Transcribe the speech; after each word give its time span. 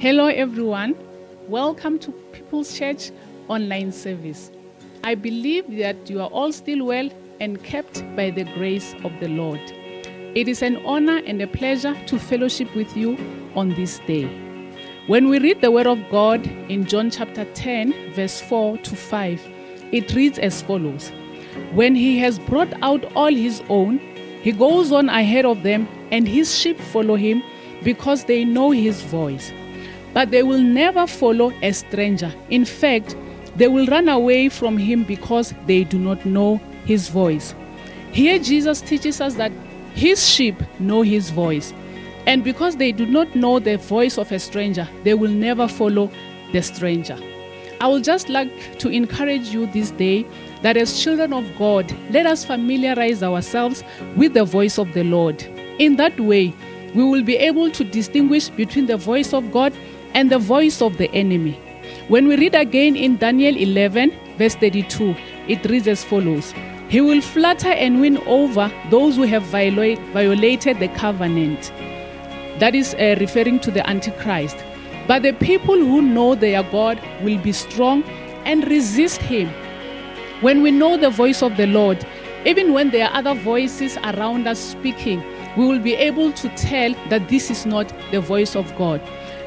Hello, 0.00 0.28
everyone. 0.28 0.94
Welcome 1.46 1.98
to 1.98 2.10
People's 2.32 2.78
Church 2.78 3.10
online 3.48 3.92
service. 3.92 4.50
I 5.04 5.14
believe 5.14 5.76
that 5.76 6.08
you 6.08 6.22
are 6.22 6.30
all 6.30 6.52
still 6.52 6.86
well 6.86 7.10
and 7.38 7.62
kept 7.62 8.02
by 8.16 8.30
the 8.30 8.44
grace 8.44 8.94
of 9.04 9.12
the 9.20 9.28
Lord. 9.28 9.60
It 10.34 10.48
is 10.48 10.62
an 10.62 10.78
honor 10.86 11.18
and 11.26 11.42
a 11.42 11.46
pleasure 11.46 11.94
to 12.06 12.18
fellowship 12.18 12.74
with 12.74 12.96
you 12.96 13.18
on 13.54 13.74
this 13.74 13.98
day. 14.06 14.24
When 15.06 15.28
we 15.28 15.38
read 15.38 15.60
the 15.60 15.70
Word 15.70 15.86
of 15.86 15.98
God 16.10 16.46
in 16.70 16.86
John 16.86 17.10
chapter 17.10 17.44
10, 17.52 18.14
verse 18.14 18.40
4 18.40 18.78
to 18.78 18.96
5, 18.96 19.48
it 19.92 20.14
reads 20.14 20.38
as 20.38 20.62
follows 20.62 21.12
When 21.74 21.94
he 21.94 22.18
has 22.20 22.38
brought 22.38 22.72
out 22.80 23.04
all 23.14 23.34
his 23.34 23.62
own, 23.68 23.98
he 24.40 24.52
goes 24.52 24.92
on 24.92 25.10
ahead 25.10 25.44
of 25.44 25.62
them, 25.62 25.86
and 26.10 26.26
his 26.26 26.58
sheep 26.58 26.80
follow 26.80 27.16
him 27.16 27.42
because 27.84 28.24
they 28.24 28.46
know 28.46 28.70
his 28.70 29.02
voice. 29.02 29.52
But 30.12 30.30
they 30.30 30.42
will 30.42 30.60
never 30.60 31.06
follow 31.06 31.52
a 31.62 31.72
stranger. 31.72 32.32
In 32.50 32.64
fact, 32.64 33.16
they 33.56 33.68
will 33.68 33.86
run 33.86 34.08
away 34.08 34.48
from 34.48 34.78
him 34.78 35.04
because 35.04 35.54
they 35.66 35.84
do 35.84 35.98
not 35.98 36.24
know 36.24 36.60
his 36.84 37.08
voice. 37.08 37.54
Here, 38.12 38.38
Jesus 38.38 38.80
teaches 38.80 39.20
us 39.20 39.34
that 39.34 39.52
his 39.94 40.28
sheep 40.28 40.56
know 40.78 41.02
his 41.02 41.30
voice. 41.30 41.72
And 42.26 42.44
because 42.44 42.76
they 42.76 42.92
do 42.92 43.06
not 43.06 43.34
know 43.34 43.58
the 43.58 43.76
voice 43.78 44.18
of 44.18 44.30
a 44.32 44.38
stranger, 44.38 44.88
they 45.04 45.14
will 45.14 45.30
never 45.30 45.66
follow 45.68 46.10
the 46.52 46.62
stranger. 46.62 47.18
I 47.80 47.88
would 47.88 48.04
just 48.04 48.28
like 48.28 48.78
to 48.78 48.88
encourage 48.88 49.48
you 49.48 49.66
this 49.66 49.90
day 49.92 50.26
that 50.62 50.76
as 50.76 51.02
children 51.02 51.32
of 51.32 51.46
God, 51.58 51.90
let 52.10 52.26
us 52.26 52.44
familiarize 52.44 53.22
ourselves 53.22 53.82
with 54.16 54.34
the 54.34 54.44
voice 54.44 54.78
of 54.78 54.92
the 54.92 55.04
Lord. 55.04 55.42
In 55.78 55.96
that 55.96 56.20
way, 56.20 56.52
we 56.94 57.04
will 57.04 57.22
be 57.22 57.36
able 57.36 57.70
to 57.70 57.84
distinguish 57.84 58.48
between 58.50 58.86
the 58.86 58.96
voice 58.96 59.32
of 59.32 59.50
God 59.50 59.72
and 60.14 60.30
the 60.30 60.38
voice 60.38 60.82
of 60.82 60.96
the 60.96 61.10
enemy. 61.12 61.58
When 62.08 62.26
we 62.26 62.36
read 62.36 62.54
again 62.54 62.96
in 62.96 63.16
Daniel 63.16 63.56
11, 63.56 64.12
verse 64.36 64.54
32, 64.56 65.14
it 65.48 65.64
reads 65.66 65.88
as 65.88 66.04
follows 66.04 66.52
He 66.88 67.00
will 67.00 67.20
flatter 67.20 67.68
and 67.68 68.00
win 68.00 68.18
over 68.26 68.70
those 68.90 69.16
who 69.16 69.22
have 69.22 69.42
violate, 69.44 69.98
violated 70.12 70.78
the 70.78 70.88
covenant. 70.88 71.72
That 72.58 72.74
is 72.74 72.94
uh, 72.94 73.16
referring 73.20 73.60
to 73.60 73.70
the 73.70 73.88
Antichrist. 73.88 74.56
But 75.06 75.22
the 75.22 75.32
people 75.32 75.76
who 75.76 76.02
know 76.02 76.34
their 76.34 76.62
God 76.62 77.00
will 77.22 77.38
be 77.38 77.52
strong 77.52 78.02
and 78.44 78.66
resist 78.68 79.20
him. 79.20 79.48
When 80.40 80.62
we 80.62 80.70
know 80.70 80.96
the 80.96 81.10
voice 81.10 81.42
of 81.42 81.56
the 81.56 81.66
Lord, 81.66 82.06
even 82.46 82.72
when 82.72 82.90
there 82.90 83.08
are 83.08 83.16
other 83.16 83.34
voices 83.34 83.96
around 83.98 84.46
us 84.46 84.58
speaking, 84.58 85.22
we 85.56 85.66
will 85.66 85.78
be 85.78 85.94
able 85.94 86.32
to 86.32 86.48
tell 86.50 86.94
that 87.08 87.28
this 87.28 87.50
is 87.50 87.66
not 87.66 87.92
the 88.10 88.20
voice 88.20 88.56
of 88.56 88.74
God. 88.76 89.00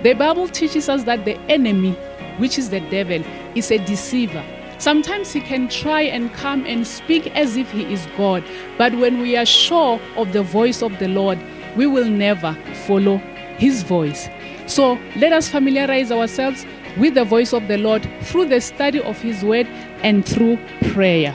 The 0.04 0.14
Bible 0.14 0.50
teaches 0.50 0.90
us 0.90 1.04
that 1.04 1.24
the 1.24 1.38
enemy, 1.50 1.94
which 2.38 2.58
is 2.58 2.70
the 2.70 2.82
devil, 2.82 3.24
is 3.56 3.72
a 3.72 3.78
deceiver. 3.86 4.44
Sometimes 4.78 5.32
he 5.32 5.40
can 5.40 5.70
try 5.70 6.02
and 6.02 6.34
come 6.34 6.66
and 6.66 6.86
speak 6.86 7.34
as 7.38 7.56
if 7.56 7.72
he 7.72 7.84
is 7.84 8.06
God, 8.18 8.44
but 8.78 8.94
when 8.96 9.22
we 9.22 9.38
are 9.38 9.46
sure 9.46 10.02
of 10.18 10.34
the 10.34 10.44
voice 10.44 10.84
of 10.84 11.00
the 11.00 11.08
Lord, 11.08 11.40
we 11.78 11.88
will 11.88 12.10
never 12.10 12.54
follow 12.86 13.16
his 13.58 13.84
voice. 13.84 14.28
So 14.68 15.00
let 15.16 15.32
us 15.32 15.48
familiarize 15.48 16.12
ourselves 16.12 16.66
with 16.98 17.14
the 17.14 17.24
voice 17.24 17.54
of 17.54 17.70
the 17.70 17.78
Lord 17.78 18.06
through 18.24 18.50
the 18.50 18.60
study 18.60 19.02
of 19.02 19.22
his 19.22 19.42
word 19.42 19.68
and 20.04 20.26
through 20.26 20.58
prayer. 20.92 21.34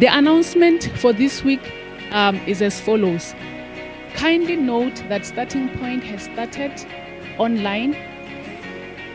The 0.00 0.06
announcement 0.06 0.90
for 0.96 1.14
this 1.14 1.42
week 1.42 1.62
um, 2.10 2.36
is 2.46 2.60
as 2.60 2.78
follows. 2.78 3.34
Kindly 4.12 4.56
note 4.56 5.02
that 5.08 5.24
Starting 5.24 5.70
Point 5.78 6.04
has 6.04 6.24
started 6.24 6.72
online. 7.38 7.94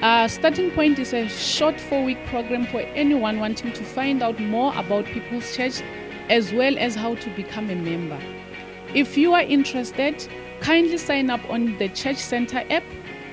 Uh, 0.02 0.28
Starting 0.28 0.72
Point 0.72 0.98
is 0.98 1.14
a 1.14 1.28
short 1.30 1.80
four 1.80 2.04
week 2.04 2.26
program 2.26 2.66
for 2.66 2.80
anyone 2.80 3.40
wanting 3.40 3.72
to 3.74 3.84
find 3.84 4.24
out 4.24 4.40
more 4.40 4.74
about 4.76 5.06
People's 5.06 5.56
Church 5.56 5.82
as 6.30 6.52
well 6.52 6.78
as 6.78 6.96
how 6.96 7.16
to 7.16 7.30
become 7.36 7.70
a 7.70 7.76
member. 7.76 8.20
If 8.96 9.18
you 9.18 9.34
are 9.34 9.44
interested, 9.44 10.28
kindly 10.60 10.98
sign 10.98 11.30
up 11.30 11.48
on 11.50 11.78
the 11.78 11.90
Church 11.90 12.18
Center 12.18 12.64
app 12.70 12.84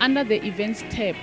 under 0.01 0.25
the 0.25 0.45
Events 0.47 0.83
tab. 0.91 1.17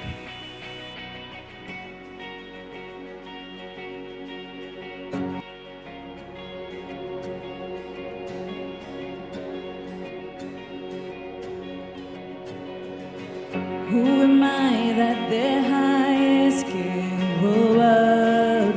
Who 13.89 14.23
am 14.23 14.41
I 14.41 14.93
that 14.97 15.29
the 15.29 15.61
highest 15.69 16.65
king 16.65 17.41
will 17.41 17.75
welcome 17.77 18.73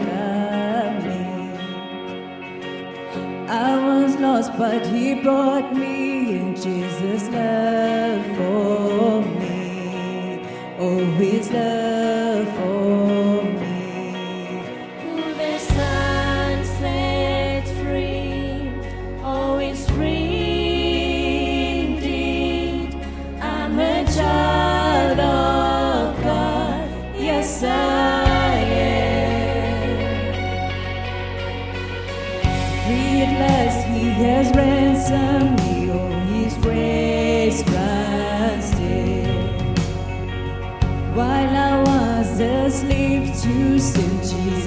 me? 1.08 1.24
I 3.48 3.76
was 3.86 4.16
lost, 4.16 4.52
but 4.58 4.86
he 4.86 5.14
brought 5.14 5.74
me 5.74 6.36
in 6.40 6.54
Jesus' 6.54 7.26
love 7.30 8.26
for 8.36 9.22
me. 9.40 10.42
Oh, 10.78 11.04
his 11.16 11.50
love 11.52 11.97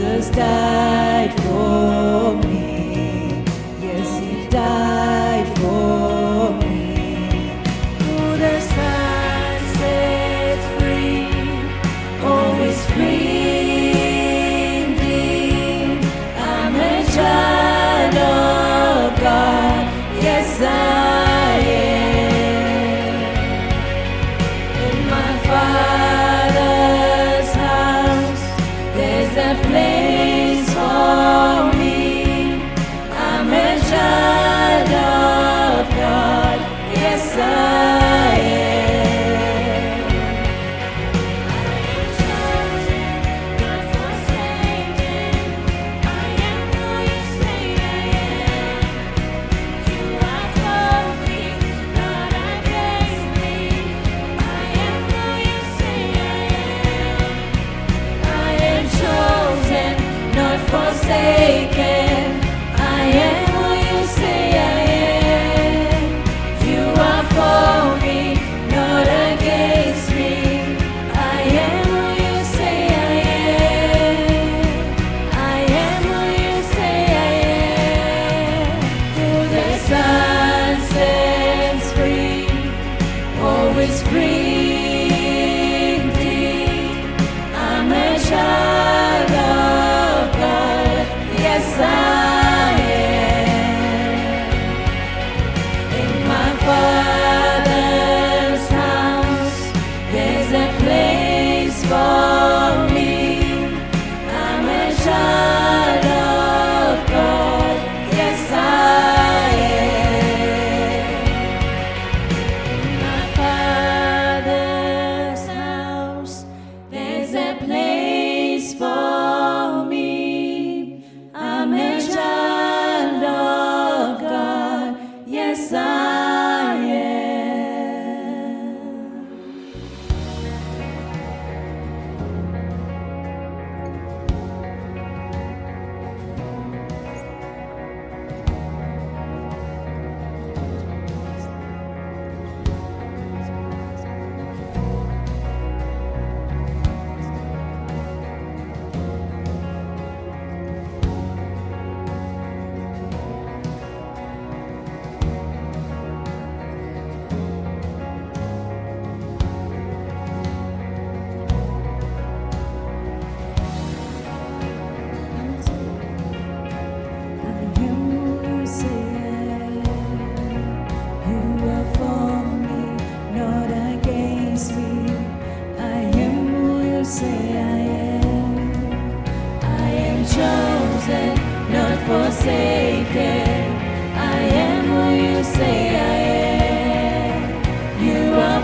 Jesus 0.02 0.32
died 0.32 1.32
for 1.44 1.91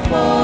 for 0.10 0.37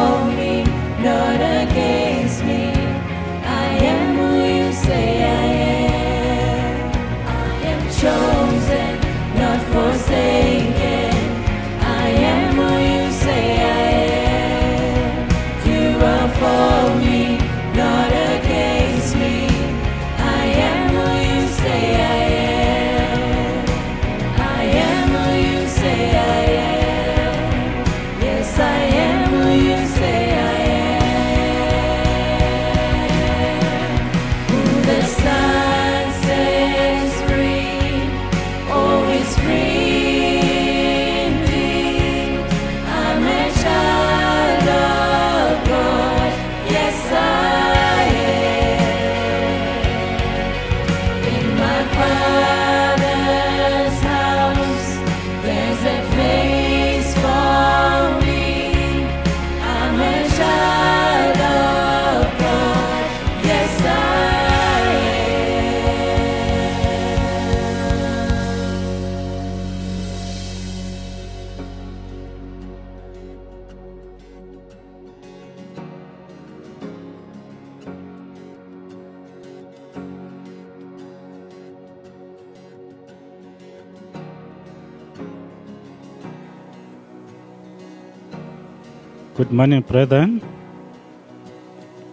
Good 89.36 89.52
morning, 89.52 89.82
brethren. 89.82 90.44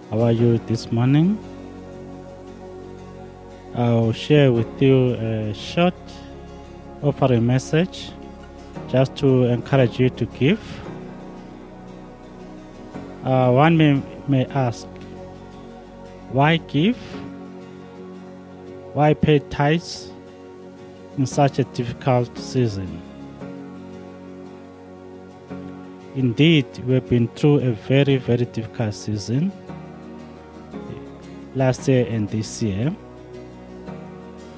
How 0.08 0.22
are 0.22 0.32
you 0.32 0.56
this 0.56 0.90
morning? 0.90 1.36
I'll 3.74 4.12
share 4.12 4.50
with 4.50 4.80
you 4.80 5.12
a 5.16 5.52
short 5.52 5.92
offering 7.02 7.44
message 7.46 8.10
just 8.88 9.16
to 9.16 9.44
encourage 9.44 10.00
you 10.00 10.08
to 10.08 10.24
give. 10.24 10.62
Uh, 13.22 13.50
one 13.52 13.76
may, 13.76 14.00
may 14.26 14.46
ask, 14.46 14.86
why 16.32 16.56
give? 16.56 16.96
Why 18.94 19.12
pay 19.12 19.40
tithes 19.40 20.10
in 21.18 21.26
such 21.26 21.58
a 21.58 21.64
difficult 21.64 22.38
season? 22.38 23.09
Indeed, 26.20 26.66
we've 26.86 27.08
been 27.08 27.28
through 27.28 27.60
a 27.60 27.70
very, 27.70 28.18
very 28.18 28.44
difficult 28.44 28.92
season 28.92 29.50
last 31.54 31.88
year 31.88 32.06
and 32.10 32.28
this 32.28 32.62
year. 32.62 32.94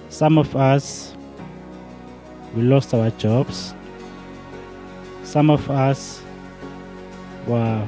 Some 0.08 0.38
of 0.38 0.56
us, 0.56 1.14
we 2.56 2.62
lost 2.62 2.92
our 2.94 3.10
jobs. 3.10 3.74
Some 5.22 5.50
of 5.50 5.70
us 5.70 6.20
were 7.46 7.86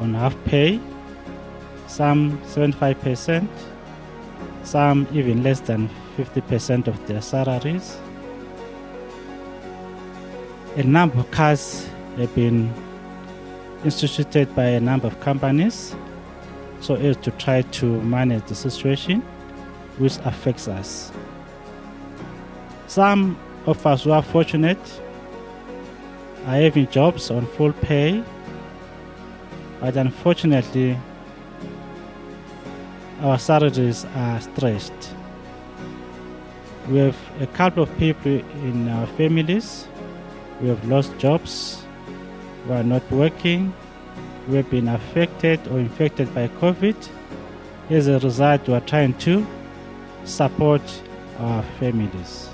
on 0.00 0.14
half 0.14 0.34
pay, 0.46 0.80
some 1.88 2.38
75%, 2.46 3.46
some 4.64 5.06
even 5.12 5.42
less 5.42 5.60
than 5.60 5.90
50% 6.16 6.86
of 6.86 7.06
their 7.06 7.20
salaries. 7.20 7.94
A 10.76 10.82
number 10.82 11.18
of 11.18 11.30
cuts 11.30 11.86
have 12.16 12.34
been 12.34 12.72
instituted 13.84 14.54
by 14.54 14.64
a 14.64 14.80
number 14.80 15.06
of 15.06 15.18
companies 15.20 15.94
so 16.80 16.94
as 16.94 17.16
to 17.18 17.30
try 17.32 17.62
to 17.62 17.86
manage 18.02 18.44
the 18.46 18.54
situation 18.54 19.20
which 19.98 20.16
affects 20.24 20.68
us. 20.68 21.12
Some 22.86 23.38
of 23.66 23.86
us 23.86 24.04
who 24.04 24.10
are 24.10 24.22
fortunate 24.22 25.00
are 26.46 26.56
having 26.56 26.88
jobs 26.88 27.30
on 27.30 27.46
full 27.46 27.72
pay, 27.72 28.22
but 29.80 29.96
unfortunately, 29.96 30.98
our 33.20 33.38
salaries 33.38 34.04
are 34.16 34.40
stretched. 34.40 34.92
We 36.88 36.98
have 36.98 37.16
a 37.40 37.46
couple 37.46 37.84
of 37.84 37.96
people 37.98 38.32
in 38.32 38.88
our 38.88 39.06
families 39.06 39.86
who 40.58 40.66
have 40.66 40.84
lost 40.88 41.16
jobs, 41.18 41.81
who 42.66 42.72
are 42.72 42.84
not 42.84 43.08
working, 43.10 43.72
have 44.50 44.70
been 44.70 44.88
affected 44.88 45.60
or 45.68 45.78
infected 45.78 46.34
by 46.34 46.48
COVID. 46.48 46.96
As 47.90 48.08
a 48.08 48.18
result, 48.18 48.66
we 48.68 48.74
are 48.74 48.80
trying 48.80 49.14
to 49.18 49.46
support 50.24 50.82
our 51.38 51.62
families. 51.78 52.48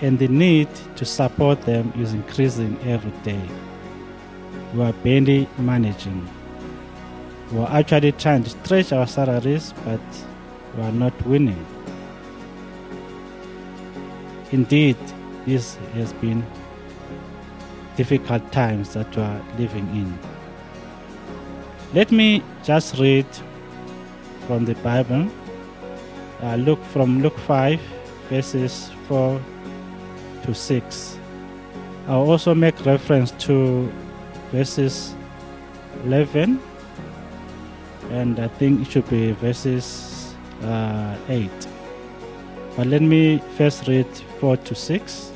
And 0.00 0.18
the 0.18 0.28
need 0.28 0.68
to 0.96 1.04
support 1.04 1.62
them 1.62 1.92
is 1.96 2.12
increasing 2.12 2.78
every 2.84 3.12
day. 3.22 3.40
We 4.74 4.82
are 4.82 4.92
barely 4.92 5.48
managing. 5.58 6.28
We 7.52 7.60
are 7.60 7.70
actually 7.70 8.12
trying 8.12 8.44
to 8.44 8.50
stretch 8.50 8.92
our 8.92 9.06
salaries, 9.06 9.72
but 9.84 10.00
we 10.76 10.82
are 10.82 10.92
not 10.92 11.14
winning. 11.26 11.64
Indeed, 14.50 14.96
this 15.46 15.76
has 15.94 16.12
been 16.14 16.44
difficult 17.96 18.50
times 18.52 18.94
that 18.94 19.14
we 19.16 19.22
are 19.22 19.42
living 19.58 19.88
in. 19.90 20.18
Let 21.92 22.10
me 22.10 22.42
just 22.64 22.98
read 22.98 23.26
from 24.46 24.64
the 24.64 24.74
Bible. 24.76 25.28
Uh, 26.42 26.56
look 26.56 26.82
from 26.86 27.22
Luke 27.22 27.38
5, 27.38 27.80
verses 28.28 28.90
4 29.08 29.40
to 30.42 30.54
6. 30.54 31.18
I'll 32.08 32.30
also 32.30 32.54
make 32.54 32.84
reference 32.84 33.30
to 33.46 33.90
verses 34.50 35.14
11, 36.04 36.60
and 38.10 38.38
I 38.38 38.48
think 38.48 38.82
it 38.82 38.90
should 38.90 39.08
be 39.08 39.32
verses 39.32 40.34
uh, 40.62 41.16
8. 41.28 41.50
But 42.76 42.88
let 42.88 43.02
me 43.02 43.40
first 43.56 43.86
read 43.86 44.08
4 44.40 44.56
to 44.56 44.74
6. 44.74 45.34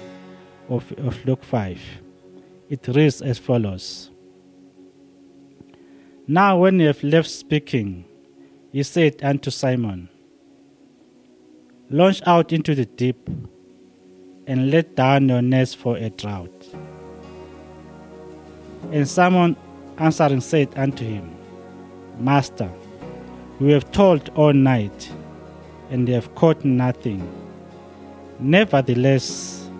of, 0.68 0.92
of 0.98 1.24
Luke 1.24 1.44
5. 1.44 1.80
It 2.68 2.86
reads 2.88 3.22
as 3.22 3.38
follows 3.38 4.10
Now, 6.26 6.58
when 6.58 6.78
he 6.78 6.86
have 6.86 7.02
left 7.02 7.30
speaking, 7.30 8.04
he 8.72 8.82
said 8.82 9.22
unto 9.22 9.50
Simon, 9.50 10.10
Launch 11.88 12.20
out 12.26 12.52
into 12.52 12.74
the 12.74 12.84
deep 12.84 13.30
and 14.46 14.70
let 14.70 14.94
down 14.94 15.30
your 15.30 15.40
nets 15.40 15.72
for 15.72 15.96
a 15.96 16.10
drought. 16.10 16.66
And 18.92 19.08
Simon 19.08 19.56
answering 19.96 20.42
said 20.42 20.68
unto 20.76 21.06
him, 21.06 21.34
Master, 22.18 22.70
we 23.60 23.72
have 23.72 23.90
toiled 23.92 24.28
all 24.34 24.52
night 24.52 25.10
and 25.90 26.06
have 26.08 26.34
caught 26.34 26.64
nothing. 26.66 27.26
Nevertheless, 28.38 29.70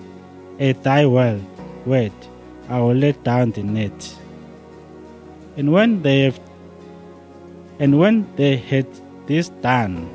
at 0.59 0.83
thy 0.83 1.05
word, 1.05 1.45
I 2.69 2.81
will 2.81 2.95
let 2.95 3.25
down 3.25 3.53
the 3.53 3.63
net. 3.63 4.19
And 5.57 5.73
when 5.73 6.03
they 6.03 6.21
have 6.23 6.39
and 7.81 7.99
when 7.99 8.27
they 8.37 8.57
had 8.57 8.87
this 9.27 9.49
done, 9.49 10.11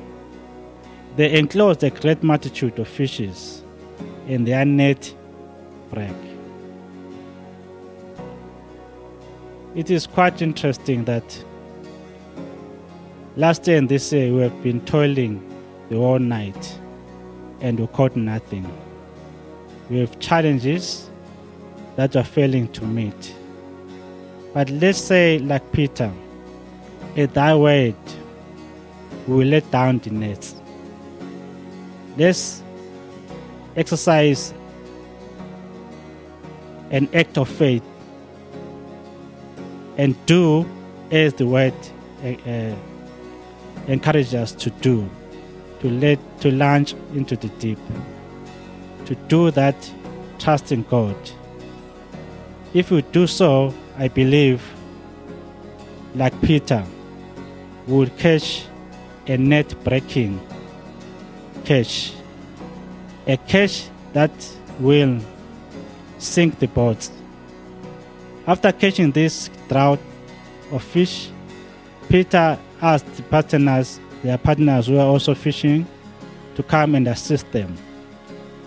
they 1.16 1.38
enclosed 1.38 1.84
a 1.84 1.90
great 1.90 2.22
multitude 2.24 2.78
of 2.78 2.88
fishes, 2.88 3.64
and 4.28 4.48
their 4.48 4.66
net 4.66 5.14
broke. 5.90 6.12
It 9.76 9.90
is 9.90 10.06
quite 10.06 10.42
interesting 10.42 11.06
that 11.06 11.44
last 13.36 13.68
year 13.68 13.78
and 13.78 13.90
this 13.90 14.12
year 14.12 14.32
we 14.32 14.42
have 14.42 14.62
been 14.62 14.82
toiling 14.82 15.42
the 15.90 15.96
whole 15.96 16.20
night 16.20 16.80
and 17.62 17.80
we 17.80 17.88
caught 17.88 18.16
nothing. 18.16 18.72
We 19.90 20.00
have 20.00 20.20
challenges 20.20 21.10
that 21.96 22.16
are 22.16 22.24
failing 22.24 22.68
to 22.70 22.86
meet. 22.86 23.36
But 24.54 24.70
let's 24.70 25.00
say, 25.00 25.40
like 25.40 25.72
Peter, 25.72 26.12
at 27.18 27.34
thy 27.34 27.56
word, 27.56 27.96
we 29.28 29.36
will 29.36 29.48
let 29.48 29.70
down 29.72 30.00
the 30.00 30.10
nets. 30.12 30.56
Let's 32.18 32.62
exercise 33.76 34.54
an 36.92 37.10
act 37.14 37.38
of 37.38 37.50
faith 37.50 37.84
and 39.98 40.16
do 40.26 40.66
as 41.12 41.34
the 41.34 41.46
word 41.48 41.74
uh, 42.24 42.28
uh, 42.50 42.76
encourages 43.88 44.34
us 44.34 44.52
to 44.54 44.70
do 44.70 45.10
to 45.80 45.90
let 45.90 46.20
to 46.40 46.52
launch 46.52 46.94
into 47.14 47.36
the 47.36 47.50
deep 47.60 47.80
to 49.06 49.16
do 49.28 49.52
that 49.52 49.76
trusting 50.40 50.84
god 50.90 51.16
if 52.74 52.92
we 52.92 53.02
do 53.02 53.28
so 53.28 53.74
i 53.98 54.08
believe 54.08 54.62
like 56.16 56.40
peter 56.42 56.84
will 57.88 58.10
catch 58.18 58.66
a 59.28 59.38
net 59.38 59.76
breaking 59.84 60.40
catch 61.66 62.14
a 63.28 63.38
catch 63.38 63.90
that 64.14 64.32
will 64.80 65.20
sink 66.18 66.60
the 66.60 66.68
boat 66.68 67.10
after 68.48 68.72
catching 68.72 69.12
this 69.12 69.50
drought 69.70 70.00
of 70.72 70.84
fish 70.84 71.30
peter 72.10 72.60
asked 72.82 73.12
the 73.16 73.24
partners 73.24 74.00
their 74.24 74.38
partners 74.38 74.88
who 74.88 74.94
were 74.94 75.02
also 75.02 75.36
fishing 75.36 75.86
to 76.56 76.64
come 76.64 76.96
and 76.96 77.08
assist 77.08 77.52
them. 77.52 77.76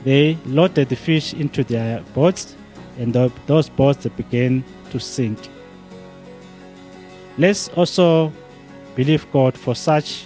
They 0.05 0.39
loaded 0.47 0.89
the 0.89 0.97
fish 0.97 1.35
into 1.35 1.65
their 1.65 2.01
boats, 2.15 2.56
and 2.99 3.13
the, 3.13 3.33
those 3.47 3.69
boats 3.69 4.07
began 4.17 4.65
to 4.91 5.01
sink. 5.01 5.39
Let's 7.39 7.69
also 7.71 8.33
believe 8.95 9.31
God 9.33 9.57
for 9.57 9.75
such 9.75 10.25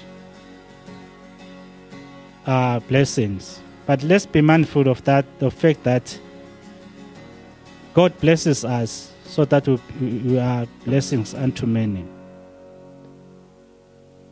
uh, 2.47 2.81
blessings, 2.81 3.61
but 3.87 4.03
let's 4.03 4.27
be 4.27 4.41
mindful 4.41 4.89
of 4.89 5.03
that 5.05 5.25
the 5.39 5.51
fact 5.51 5.83
that 5.85 6.19
God 7.95 8.17
blesses 8.21 8.65
us 8.65 9.13
so 9.25 9.45
that 9.45 9.67
we, 9.67 9.79
we 10.01 10.39
are 10.39 10.67
blessings 10.85 11.35
unto 11.35 11.67
many. 11.67 12.05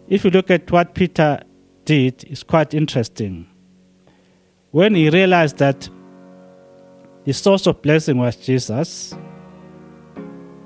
If 0.09 0.25
you 0.25 0.31
look 0.31 0.51
at 0.51 0.71
what 0.71 0.95
Peter 0.95 1.43
did, 1.85 2.25
it's 2.25 2.43
quite 2.43 2.75
interesting. 2.75 3.47
When 4.71 4.95
he 4.95 5.11
realized 5.11 5.59
that 5.59 5.89
the 7.29 7.35
source 7.35 7.67
of 7.67 7.83
blessing 7.83 8.17
was 8.17 8.37
Jesus, 8.37 9.15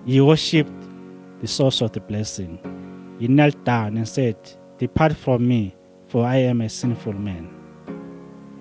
he 0.07 0.21
worshipped 0.21 0.71
the 1.41 1.49
source 1.49 1.81
of 1.81 1.91
the 1.91 1.99
blessing. 1.99 3.17
He 3.19 3.27
knelt 3.27 3.65
down 3.65 3.97
and 3.97 4.09
said, 4.09 4.37
Depart 4.79 5.17
from 5.17 5.49
me, 5.49 5.75
for 6.07 6.25
I 6.25 6.37
am 6.37 6.61
a 6.61 6.69
sinful 6.69 7.15
man. 7.15 7.51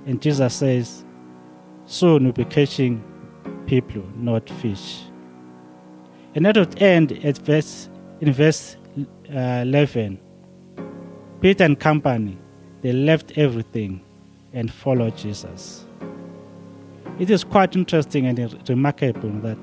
And 0.08 0.20
Jesus 0.20 0.56
says, 0.56 1.06
Soon 1.86 2.24
we'll 2.24 2.34
be 2.34 2.46
catching 2.46 3.04
people, 3.68 4.04
not 4.16 4.50
fish. 4.50 5.04
And 6.34 6.44
that 6.48 6.58
would 6.58 6.82
end 6.82 7.24
at 7.24 7.38
verse, 7.38 7.88
in 8.20 8.34
verse 8.34 8.78
uh, 9.32 9.62
11. 9.62 10.20
Peter 11.40 11.66
and 11.66 11.80
company, 11.80 12.40
they 12.82 12.94
left 12.94 13.38
everything 13.38 14.02
and 14.54 14.74
followed 14.74 15.16
Jesus. 15.16 15.86
It 17.20 17.30
is 17.30 17.44
quite 17.44 17.76
interesting 17.76 18.26
and 18.26 18.70
remarkable 18.70 19.32
that 19.42 19.60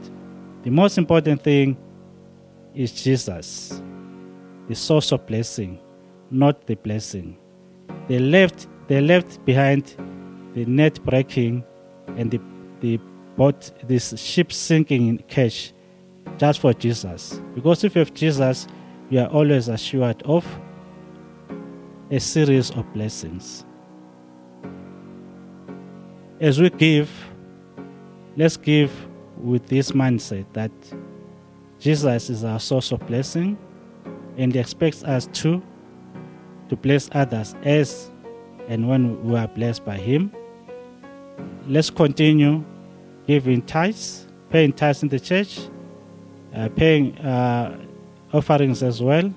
the 0.62 0.70
most 0.70 0.98
important 0.98 1.42
thing 1.42 1.76
is 2.74 2.92
Jesus, 2.92 3.82
the 4.68 4.74
source 4.74 5.12
of 5.12 5.26
blessing, 5.26 5.78
not 6.30 6.66
the 6.66 6.76
blessing. 6.76 7.36
They 8.06 8.18
left, 8.18 8.68
they 8.86 9.00
left 9.00 9.44
behind 9.44 9.94
the 10.54 10.64
net 10.66 11.02
breaking 11.04 11.64
and 12.16 12.30
the, 12.30 12.40
the 12.80 12.98
boat, 13.36 13.72
this 13.88 14.18
ship 14.20 14.52
sinking 14.52 15.08
in 15.08 15.18
cash 15.28 15.72
just 16.38 16.60
for 16.60 16.72
Jesus. 16.72 17.40
Because 17.54 17.84
if 17.84 17.94
you 17.94 18.00
have 18.00 18.14
Jesus, 18.14 18.66
you 19.10 19.20
are 19.20 19.28
always 19.28 19.68
assured 19.68 20.22
of 20.24 20.46
a 22.10 22.20
series 22.20 22.70
of 22.70 22.90
blessings. 22.92 23.64
As 26.40 26.60
we 26.60 26.70
give, 26.70 27.10
let's 28.38 28.56
give 28.56 28.92
with 29.36 29.66
this 29.66 29.90
mindset 29.90 30.46
that 30.52 30.70
Jesus 31.80 32.30
is 32.30 32.44
our 32.44 32.60
source 32.60 32.92
of 32.92 33.04
blessing 33.08 33.58
and 34.36 34.54
he 34.54 34.60
expects 34.60 35.02
us 35.02 35.26
to 35.32 35.60
to 36.68 36.76
bless 36.76 37.08
others 37.12 37.56
as 37.64 38.10
and 38.68 38.88
when 38.88 39.20
we 39.24 39.36
are 39.36 39.48
blessed 39.48 39.84
by 39.84 39.96
him. 39.96 40.30
Let's 41.66 41.90
continue 41.90 42.64
giving 43.26 43.62
tithes, 43.62 44.26
paying 44.50 44.72
tithes 44.72 45.02
in 45.02 45.08
the 45.08 45.18
church, 45.18 45.58
uh, 46.54 46.68
paying 46.76 47.18
uh, 47.18 47.76
offerings 48.32 48.82
as 48.82 49.02
well, 49.02 49.32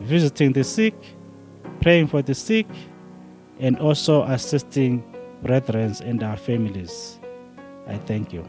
visiting 0.00 0.52
the 0.52 0.64
sick, 0.64 0.94
praying 1.82 2.08
for 2.08 2.22
the 2.22 2.34
sick, 2.34 2.66
and 3.60 3.78
also 3.78 4.22
assisting 4.24 5.04
brethren 5.42 5.94
and 6.02 6.22
our 6.22 6.36
families. 6.36 7.17
I 7.88 7.96
thank 7.96 8.32
you. 8.32 8.46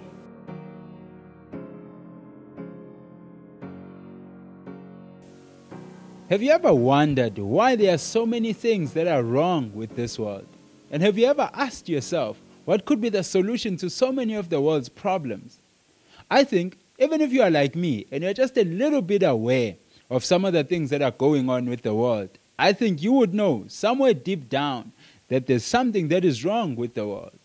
Have 6.30 6.44
you 6.44 6.52
ever 6.52 6.74
wondered 6.74 7.40
why 7.40 7.76
there 7.76 7.96
are 7.96 7.98
so 7.98 8.26
many 8.26 8.54
things 8.54 8.94
that 8.94 9.08
are 9.08 9.24
wrong 9.24 9.72
with 9.74 9.96
this 9.96 10.20
world? 10.20 10.46
And 10.92 11.02
have 11.02 11.18
you 11.18 11.26
ever 11.26 11.50
asked 11.54 11.90
yourself 11.90 12.40
what 12.66 12.86
could 12.86 13.02
be 13.02 13.10
the 13.10 13.24
solution 13.24 13.78
to 13.78 13.90
so 13.90 14.12
many 14.12 14.36
of 14.36 14.50
the 14.50 14.62
world's 14.62 14.90
problems? 14.90 15.58
I 16.30 16.44
think 16.44 16.78
even 17.00 17.22
if 17.22 17.34
you 17.34 17.42
are 17.42 17.50
like 17.50 17.76
me 17.76 18.06
and 18.12 18.24
you're 18.24 18.34
just 18.34 18.58
a 18.58 18.64
little 18.64 19.02
bit 19.02 19.24
aware 19.24 19.78
of 20.12 20.24
some 20.24 20.46
of 20.46 20.54
the 20.54 20.64
things 20.64 20.92
that 20.92 21.02
are 21.02 21.12
going 21.12 21.50
on 21.50 21.68
with 21.68 21.82
the 21.82 21.96
world, 21.96 22.30
I 22.60 22.74
think 22.74 23.02
you 23.02 23.14
would 23.14 23.34
know 23.34 23.66
somewhere 23.68 24.14
deep 24.14 24.50
down 24.50 24.92
that 25.30 25.48
there's 25.48 25.64
something 25.64 26.10
that 26.10 26.26
is 26.26 26.44
wrong 26.46 26.76
with 26.76 26.94
the 26.94 27.08
world. 27.08 27.39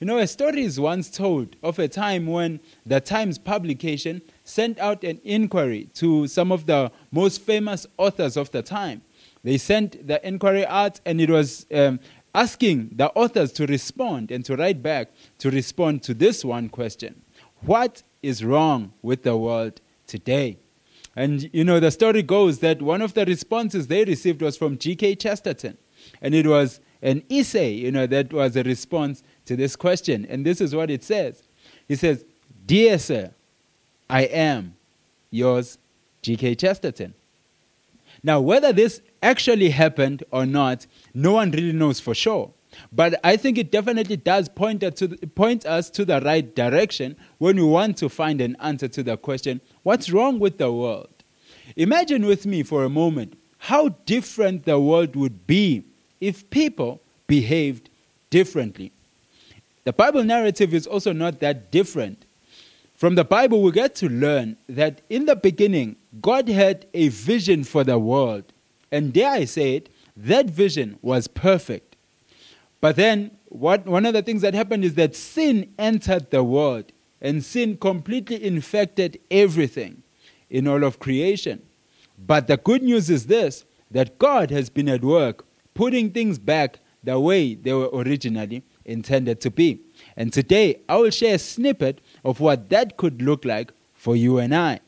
You 0.00 0.06
know, 0.06 0.16
a 0.16 0.26
story 0.26 0.64
is 0.64 0.80
once 0.80 1.10
told 1.10 1.56
of 1.62 1.78
a 1.78 1.86
time 1.86 2.26
when 2.26 2.60
the 2.86 3.02
Times 3.02 3.36
publication 3.36 4.22
sent 4.44 4.78
out 4.78 5.04
an 5.04 5.20
inquiry 5.24 5.90
to 5.94 6.26
some 6.26 6.50
of 6.50 6.64
the 6.64 6.90
most 7.12 7.42
famous 7.42 7.86
authors 7.98 8.38
of 8.38 8.50
the 8.50 8.62
time. 8.62 9.02
They 9.44 9.58
sent 9.58 10.06
the 10.06 10.26
inquiry 10.26 10.64
out, 10.64 11.00
and 11.04 11.20
it 11.20 11.28
was 11.28 11.66
um, 11.74 12.00
asking 12.34 12.92
the 12.96 13.10
authors 13.10 13.52
to 13.52 13.66
respond 13.66 14.30
and 14.30 14.42
to 14.46 14.56
write 14.56 14.82
back 14.82 15.10
to 15.36 15.50
respond 15.50 16.02
to 16.04 16.14
this 16.14 16.46
one 16.46 16.70
question 16.70 17.20
What 17.66 18.02
is 18.22 18.42
wrong 18.42 18.94
with 19.02 19.22
the 19.22 19.36
world 19.36 19.82
today? 20.06 20.56
And 21.14 21.50
you 21.52 21.64
know, 21.64 21.78
the 21.78 21.90
story 21.90 22.22
goes 22.22 22.60
that 22.60 22.80
one 22.80 23.02
of 23.02 23.12
the 23.12 23.26
responses 23.26 23.88
they 23.88 24.06
received 24.06 24.40
was 24.40 24.56
from 24.56 24.78
G.K. 24.78 25.16
Chesterton. 25.16 25.76
And 26.22 26.34
it 26.34 26.46
was 26.46 26.80
an 27.02 27.22
essay, 27.30 27.72
you 27.72 27.90
know, 27.90 28.06
that 28.06 28.32
was 28.32 28.56
a 28.56 28.62
response 28.62 29.22
to 29.46 29.56
this 29.56 29.76
question. 29.76 30.26
And 30.28 30.44
this 30.44 30.60
is 30.60 30.74
what 30.74 30.90
it 30.90 31.02
says 31.02 31.42
He 31.88 31.96
says, 31.96 32.24
Dear 32.66 32.98
sir, 32.98 33.32
I 34.08 34.22
am 34.22 34.76
yours, 35.30 35.78
G.K. 36.22 36.56
Chesterton. 36.56 37.14
Now, 38.22 38.40
whether 38.40 38.72
this 38.72 39.00
actually 39.22 39.70
happened 39.70 40.24
or 40.30 40.44
not, 40.44 40.86
no 41.14 41.32
one 41.32 41.50
really 41.50 41.72
knows 41.72 42.00
for 42.00 42.14
sure. 42.14 42.52
But 42.92 43.18
I 43.24 43.36
think 43.36 43.58
it 43.58 43.72
definitely 43.72 44.16
does 44.16 44.48
point, 44.48 44.80
the, 44.80 45.30
point 45.34 45.66
us 45.66 45.90
to 45.90 46.04
the 46.04 46.20
right 46.20 46.54
direction 46.54 47.16
when 47.38 47.56
we 47.56 47.64
want 47.64 47.96
to 47.98 48.08
find 48.08 48.40
an 48.40 48.56
answer 48.60 48.88
to 48.88 49.02
the 49.02 49.16
question 49.16 49.60
what's 49.82 50.10
wrong 50.10 50.38
with 50.38 50.58
the 50.58 50.72
world? 50.72 51.08
Imagine 51.76 52.26
with 52.26 52.46
me 52.46 52.62
for 52.62 52.84
a 52.84 52.88
moment 52.88 53.38
how 53.58 53.88
different 54.06 54.64
the 54.64 54.78
world 54.78 55.16
would 55.16 55.46
be 55.46 55.84
if 56.20 56.48
people 56.50 57.00
behaved 57.26 57.88
differently. 58.30 58.92
The 59.84 59.92
Bible 59.92 60.24
narrative 60.24 60.74
is 60.74 60.86
also 60.86 61.12
not 61.12 61.40
that 61.40 61.70
different. 61.70 62.24
From 62.94 63.14
the 63.14 63.24
Bible, 63.24 63.62
we 63.62 63.72
get 63.72 63.94
to 63.96 64.08
learn 64.08 64.56
that 64.68 65.00
in 65.08 65.24
the 65.24 65.36
beginning, 65.36 65.96
God 66.20 66.48
had 66.48 66.86
a 66.92 67.08
vision 67.08 67.64
for 67.64 67.82
the 67.82 67.98
world. 67.98 68.44
And 68.92 69.12
dare 69.12 69.30
I 69.30 69.44
say 69.46 69.76
it, 69.76 69.88
that 70.16 70.50
vision 70.50 70.98
was 71.00 71.26
perfect. 71.26 71.96
But 72.80 72.96
then, 72.96 73.30
what, 73.48 73.86
one 73.86 74.06
of 74.06 74.12
the 74.12 74.22
things 74.22 74.42
that 74.42 74.54
happened 74.54 74.84
is 74.84 74.94
that 74.94 75.16
sin 75.16 75.72
entered 75.78 76.30
the 76.30 76.44
world, 76.44 76.92
and 77.20 77.44
sin 77.44 77.76
completely 77.76 78.42
infected 78.44 79.18
everything 79.30 80.02
in 80.48 80.66
all 80.66 80.84
of 80.84 80.98
creation. 80.98 81.62
But 82.18 82.48
the 82.48 82.56
good 82.56 82.82
news 82.82 83.08
is 83.08 83.26
this 83.26 83.64
that 83.90 84.18
God 84.18 84.50
has 84.50 84.70
been 84.70 84.88
at 84.88 85.02
work 85.02 85.44
putting 85.80 86.10
things 86.10 86.38
back 86.38 86.78
the 87.02 87.18
way 87.18 87.54
they 87.54 87.72
were 87.72 87.88
originally 87.94 88.62
intended 88.84 89.40
to 89.40 89.50
be. 89.50 89.80
And 90.14 90.30
today, 90.30 90.78
I 90.90 90.98
will 90.98 91.08
share 91.08 91.36
a 91.36 91.38
snippet 91.38 92.02
of 92.22 92.38
what 92.38 92.68
that 92.68 92.98
could 92.98 93.22
look 93.22 93.46
like 93.46 93.72
for 93.94 94.14
you 94.14 94.36
and 94.36 94.54
I. 94.54 94.80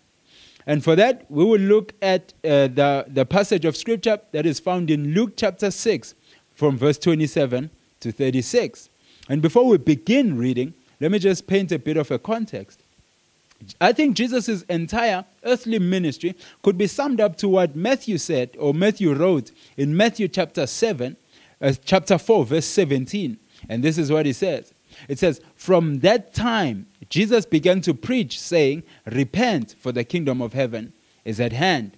And 0.67 0.85
for 0.85 0.95
that, 0.97 1.25
we 1.31 1.47
will 1.47 1.61
look 1.61 1.95
at 2.03 2.35
uh, 2.45 2.69
the, 2.69 3.07
the 3.09 3.25
passage 3.25 3.65
of 3.65 3.75
scripture 3.75 4.21
that 4.33 4.45
is 4.45 4.61
found 4.61 4.91
in 4.91 5.15
Luke 5.15 5.33
chapter 5.35 5.71
6, 5.71 6.15
from 6.55 6.77
verse 6.77 6.99
27 6.99 7.71
to 8.01 8.13
36. 8.13 8.91
And 9.31 9.41
before 9.41 9.65
we 9.65 9.79
begin 9.79 10.37
reading, 10.37 10.75
let 11.01 11.11
me 11.11 11.19
just 11.19 11.47
paint 11.47 11.73
a 11.73 11.79
bit 11.79 11.97
of 11.97 12.11
a 12.11 12.19
context. 12.19 12.82
I 13.81 13.93
think 13.93 14.17
Jesus' 14.17 14.63
entire 14.63 15.25
earthly 15.45 15.79
ministry 15.79 16.35
could 16.63 16.79
be 16.79 16.87
summed 16.87 17.21
up 17.21 17.37
to 17.39 17.49
what 17.49 17.77
Matthew 17.77 18.19
said, 18.19 18.51
or 18.59 18.75
Matthew 18.75 19.13
wrote 19.15 19.53
in 19.77 19.97
Matthew 19.97 20.29
chapter 20.29 20.67
7, 20.67 21.17
uh, 21.61 21.73
chapter 21.85 22.19
4, 22.19 22.45
verse 22.45 22.67
17. 22.67 23.39
And 23.69 23.83
this 23.83 23.99
is 23.99 24.11
what 24.11 24.27
he 24.27 24.33
says 24.33 24.73
It 25.09 25.19
says, 25.19 25.41
From 25.57 26.01
that 26.01 26.35
time, 26.35 26.87
Jesus 27.09 27.47
began 27.47 27.81
to 27.83 27.95
preach, 27.95 28.41
saying, 28.41 28.83
Repent, 29.07 29.77
for 29.79 29.93
the 29.93 30.05
kingdom 30.05 30.41
of 30.41 30.53
heaven 30.53 30.93
is 31.25 31.41
at 31.41 31.53
hand. 31.53 31.93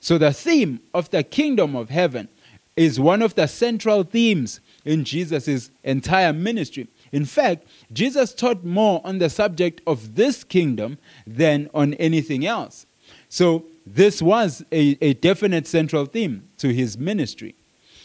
So, 0.00 0.18
the 0.18 0.32
theme 0.32 0.80
of 0.92 1.10
the 1.10 1.22
kingdom 1.22 1.74
of 1.74 1.90
heaven 1.90 2.28
is 2.76 3.00
one 3.00 3.22
of 3.22 3.34
the 3.34 3.46
central 3.46 4.02
themes 4.02 4.60
in 4.84 5.04
Jesus' 5.04 5.70
entire 5.82 6.32
ministry. 6.32 6.88
In 7.12 7.24
fact, 7.24 7.66
Jesus 7.92 8.34
taught 8.34 8.64
more 8.64 9.00
on 9.04 9.18
the 9.18 9.30
subject 9.30 9.80
of 9.86 10.14
this 10.16 10.44
kingdom 10.44 10.98
than 11.26 11.70
on 11.72 11.94
anything 11.94 12.46
else. 12.46 12.86
So, 13.28 13.64
this 13.86 14.20
was 14.20 14.64
a, 14.72 14.98
a 15.00 15.14
definite 15.14 15.66
central 15.66 16.06
theme 16.06 16.48
to 16.58 16.72
his 16.72 16.98
ministry. 16.98 17.54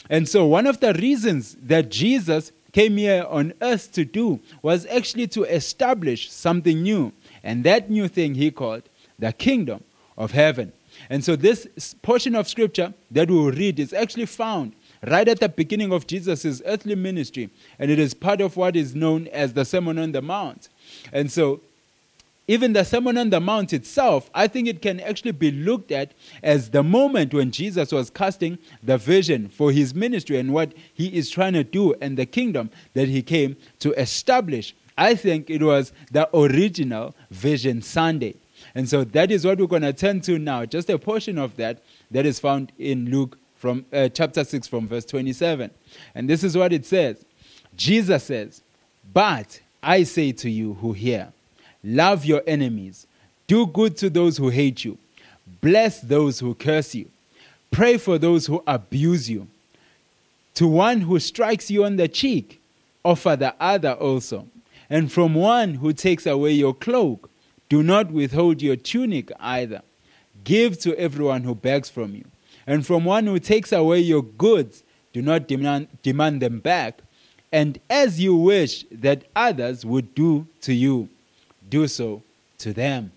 And 0.10 0.30
so, 0.30 0.46
one 0.46 0.68
of 0.68 0.80
the 0.80 0.94
reasons 0.94 1.58
that 1.64 1.90
Jesus 1.90 2.52
came 2.72 2.98
here 2.98 3.26
on 3.28 3.54
earth 3.62 3.92
to 3.94 4.06
do 4.06 4.40
was 4.62 4.86
actually 4.88 5.28
to 5.28 5.44
establish 5.44 6.32
something 6.32 6.82
new. 6.84 7.12
And 7.44 7.64
that 7.64 7.90
new 7.90 8.08
thing 8.08 8.36
he 8.36 8.52
called 8.52 8.84
the 9.18 9.34
kingdom 9.34 9.84
of 10.18 10.32
heaven. 10.32 10.72
And 11.10 11.24
so, 11.24 11.36
this 11.36 11.68
portion 12.02 12.36
of 12.36 12.48
scripture 12.48 12.94
that 13.10 13.30
we 13.30 13.36
will 13.36 13.52
read 13.52 13.80
is 13.80 13.94
actually 13.94 14.26
found 14.26 14.74
right 15.08 15.28
at 15.28 15.40
the 15.40 15.50
beginning 15.50 15.92
of 15.92 16.08
Jesus' 16.08 16.62
earthly 16.66 16.96
ministry. 16.96 17.50
And 17.80 17.90
it 17.90 18.00
is 18.00 18.14
part 18.14 18.42
of 18.42 18.58
what 18.58 18.76
is 18.76 18.96
known 18.96 19.28
as 19.28 19.54
the 19.54 19.66
Sermon 19.66 19.98
on 19.98 20.12
the 20.12 20.22
Mount. 20.22 20.70
And 21.12 21.32
so, 21.32 21.62
even 22.48 22.74
the 22.74 22.84
Sermon 22.84 23.18
on 23.18 23.30
the 23.30 23.40
Mount 23.40 23.72
itself, 23.72 24.30
I 24.34 24.48
think 24.48 24.68
it 24.68 24.82
can 24.82 25.00
actually 25.00 25.32
be 25.32 25.52
looked 25.52 25.92
at 25.92 26.14
as 26.44 26.72
the 26.72 26.84
moment 26.84 27.34
when 27.34 27.52
Jesus 27.52 27.92
was 27.92 28.10
casting 28.10 28.58
the 28.84 28.98
vision 28.98 29.48
for 29.48 29.72
his 29.72 29.96
ministry 29.96 30.38
and 30.38 30.54
what 30.54 30.74
he 30.94 31.16
is 31.16 31.30
trying 31.30 31.54
to 31.54 31.64
do 31.64 31.94
and 32.02 32.18
the 32.18 32.26
kingdom 32.26 32.70
that 32.94 33.08
he 33.08 33.22
came 33.22 33.56
to 33.80 33.94
establish. 33.94 34.76
I 34.98 35.16
think 35.16 35.50
it 35.50 35.64
was 35.64 35.94
the 36.12 36.30
original 36.36 37.16
Vision 37.30 37.82
Sunday. 37.82 38.36
And 38.76 38.88
so 38.88 39.04
that 39.04 39.32
is 39.32 39.46
what 39.46 39.60
we're 39.60 39.68
going 39.68 39.82
to 39.84 39.94
turn 39.94 40.22
to 40.22 40.38
now, 40.38 40.66
just 40.66 40.90
a 40.90 41.00
portion 41.00 41.38
of 41.38 41.56
that 41.58 41.82
that 42.12 42.26
is 42.26 42.40
found 42.40 42.72
in 42.78 43.10
Luke 43.10 43.38
from 43.62 43.86
uh, 43.94 44.10
chapter 44.10 44.44
6 44.44 44.68
from 44.68 44.88
verse 44.88 45.06
27. 45.06 45.70
And 46.16 46.28
this 46.28 46.44
is 46.44 46.58
what 46.58 46.74
it 46.74 46.84
says. 46.84 47.24
Jesus 47.78 48.24
says, 48.24 48.62
"But 49.14 49.62
I 49.84 50.02
say 50.02 50.32
to 50.32 50.50
you 50.50 50.74
who 50.74 50.94
hear, 50.94 51.32
love 51.84 52.26
your 52.26 52.42
enemies, 52.48 53.06
do 53.46 53.68
good 53.68 53.98
to 53.98 54.10
those 54.10 54.38
who 54.38 54.50
hate 54.50 54.84
you, 54.84 54.98
bless 55.62 56.02
those 56.02 56.40
who 56.40 56.56
curse 56.56 56.96
you, 56.96 57.08
pray 57.70 57.98
for 57.98 58.18
those 58.18 58.48
who 58.48 58.64
abuse 58.66 59.30
you. 59.30 59.48
To 60.56 60.68
one 60.68 61.02
who 61.02 61.20
strikes 61.20 61.70
you 61.70 61.86
on 61.86 61.98
the 61.98 62.08
cheek, 62.08 62.60
offer 63.06 63.36
the 63.36 63.54
other 63.60 63.94
also. 63.94 64.48
And 64.90 65.12
from 65.12 65.36
one 65.36 65.76
who 65.76 65.94
takes 65.94 66.26
away 66.26 66.54
your 66.54 66.74
cloak, 66.74 67.30
do 67.70 67.84
not 67.84 68.12
withhold 68.12 68.62
your 68.62 68.76
tunic 68.76 69.32
either. 69.40 69.84
Give 70.44 70.80
to 70.80 70.98
everyone 71.00 71.44
who 71.44 71.54
begs 71.54 71.90
from 71.90 72.16
you. 72.16 72.26
And 72.72 72.88
from 72.88 73.04
one 73.04 73.28
who 73.28 73.38
takes 73.38 73.74
away 73.74 74.00
your 74.00 74.24
goods, 74.24 74.84
do 75.12 75.22
not 75.22 75.46
demand, 75.46 75.90
demand 76.04 76.42
them 76.42 76.62
back. 76.62 77.02
And 77.52 77.78
as 77.90 78.18
you 78.18 78.34
wish 78.34 78.86
that 78.90 79.26
others 79.36 79.86
would 79.86 80.16
do 80.16 80.48
to 80.62 80.74
you, 80.74 81.10
do 81.70 81.86
so 81.90 82.24
to 82.60 82.72
them. 82.72 83.12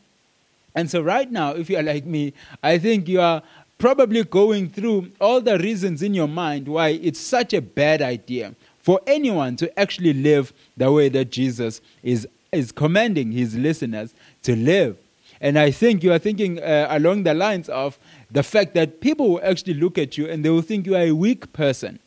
And 0.75 0.91
so, 0.91 1.03
right 1.03 1.31
now, 1.31 1.53
if 1.53 1.71
you 1.71 1.77
are 1.77 1.85
like 1.85 2.05
me, 2.05 2.33
I 2.65 2.79
think 2.79 3.07
you 3.07 3.21
are 3.21 3.45
probably 3.79 4.25
going 4.25 4.71
through 4.71 5.13
all 5.21 5.41
the 5.41 5.57
reasons 5.59 6.03
in 6.03 6.15
your 6.15 6.27
mind 6.27 6.67
why 6.67 6.89
it's 6.89 7.21
such 7.21 7.55
a 7.55 7.63
bad 7.63 8.03
idea 8.03 8.57
for 8.81 9.01
anyone 9.07 9.55
to 9.59 9.79
actually 9.79 10.15
live 10.15 10.53
the 10.77 10.91
way 10.91 11.09
that 11.11 11.31
Jesus 11.31 11.81
is, 12.03 12.27
is 12.51 12.73
commanding 12.73 13.31
his 13.31 13.55
listeners 13.55 14.15
to 14.43 14.57
live. 14.57 14.99
And 15.41 15.59
I 15.59 15.71
think 15.71 16.03
you 16.03 16.13
are 16.13 16.19
thinking 16.19 16.61
uh, 16.61 16.87
along 16.91 17.23
the 17.23 17.35
lines 17.35 17.69
of 17.69 17.99
the 18.35 18.43
fact 18.43 18.75
that 18.75 19.01
people 19.01 19.31
will 19.31 19.41
actually 19.45 19.75
look 19.75 19.97
at 19.97 20.19
you 20.19 20.29
and 20.29 20.45
they 20.45 20.51
will 20.51 20.61
think 20.61 20.87
you 20.87 20.97
are 20.97 21.03
a 21.03 21.13
weak 21.13 21.53
person, 21.53 22.01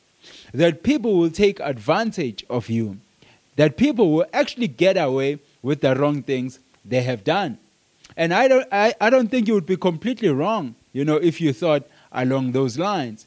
that 0.53 0.83
people 0.83 1.17
will 1.17 1.31
take 1.31 1.57
advantage 1.61 2.45
of 2.49 2.69
you, 2.69 2.97
that 3.55 3.77
people 3.77 4.11
will 4.11 4.25
actually 4.33 4.67
get 4.67 4.97
away 4.97 5.39
with 5.63 5.79
the 5.79 5.95
wrong 5.95 6.21
things 6.21 6.59
they 6.83 7.01
have 7.01 7.23
done. 7.23 7.57
And 8.17 8.33
I 8.33 8.49
don't, 8.49 8.67
I, 8.73 8.93
I 8.99 9.09
don't 9.09 9.29
think 9.29 9.47
you 9.47 9.53
would 9.53 9.65
be 9.65 9.77
completely 9.77 10.27
wrong, 10.27 10.75
you 10.91 11.05
know, 11.05 11.15
if 11.15 11.39
you 11.39 11.53
thought 11.53 11.83
along 12.11 12.51
those 12.51 12.77
lines. 12.77 13.25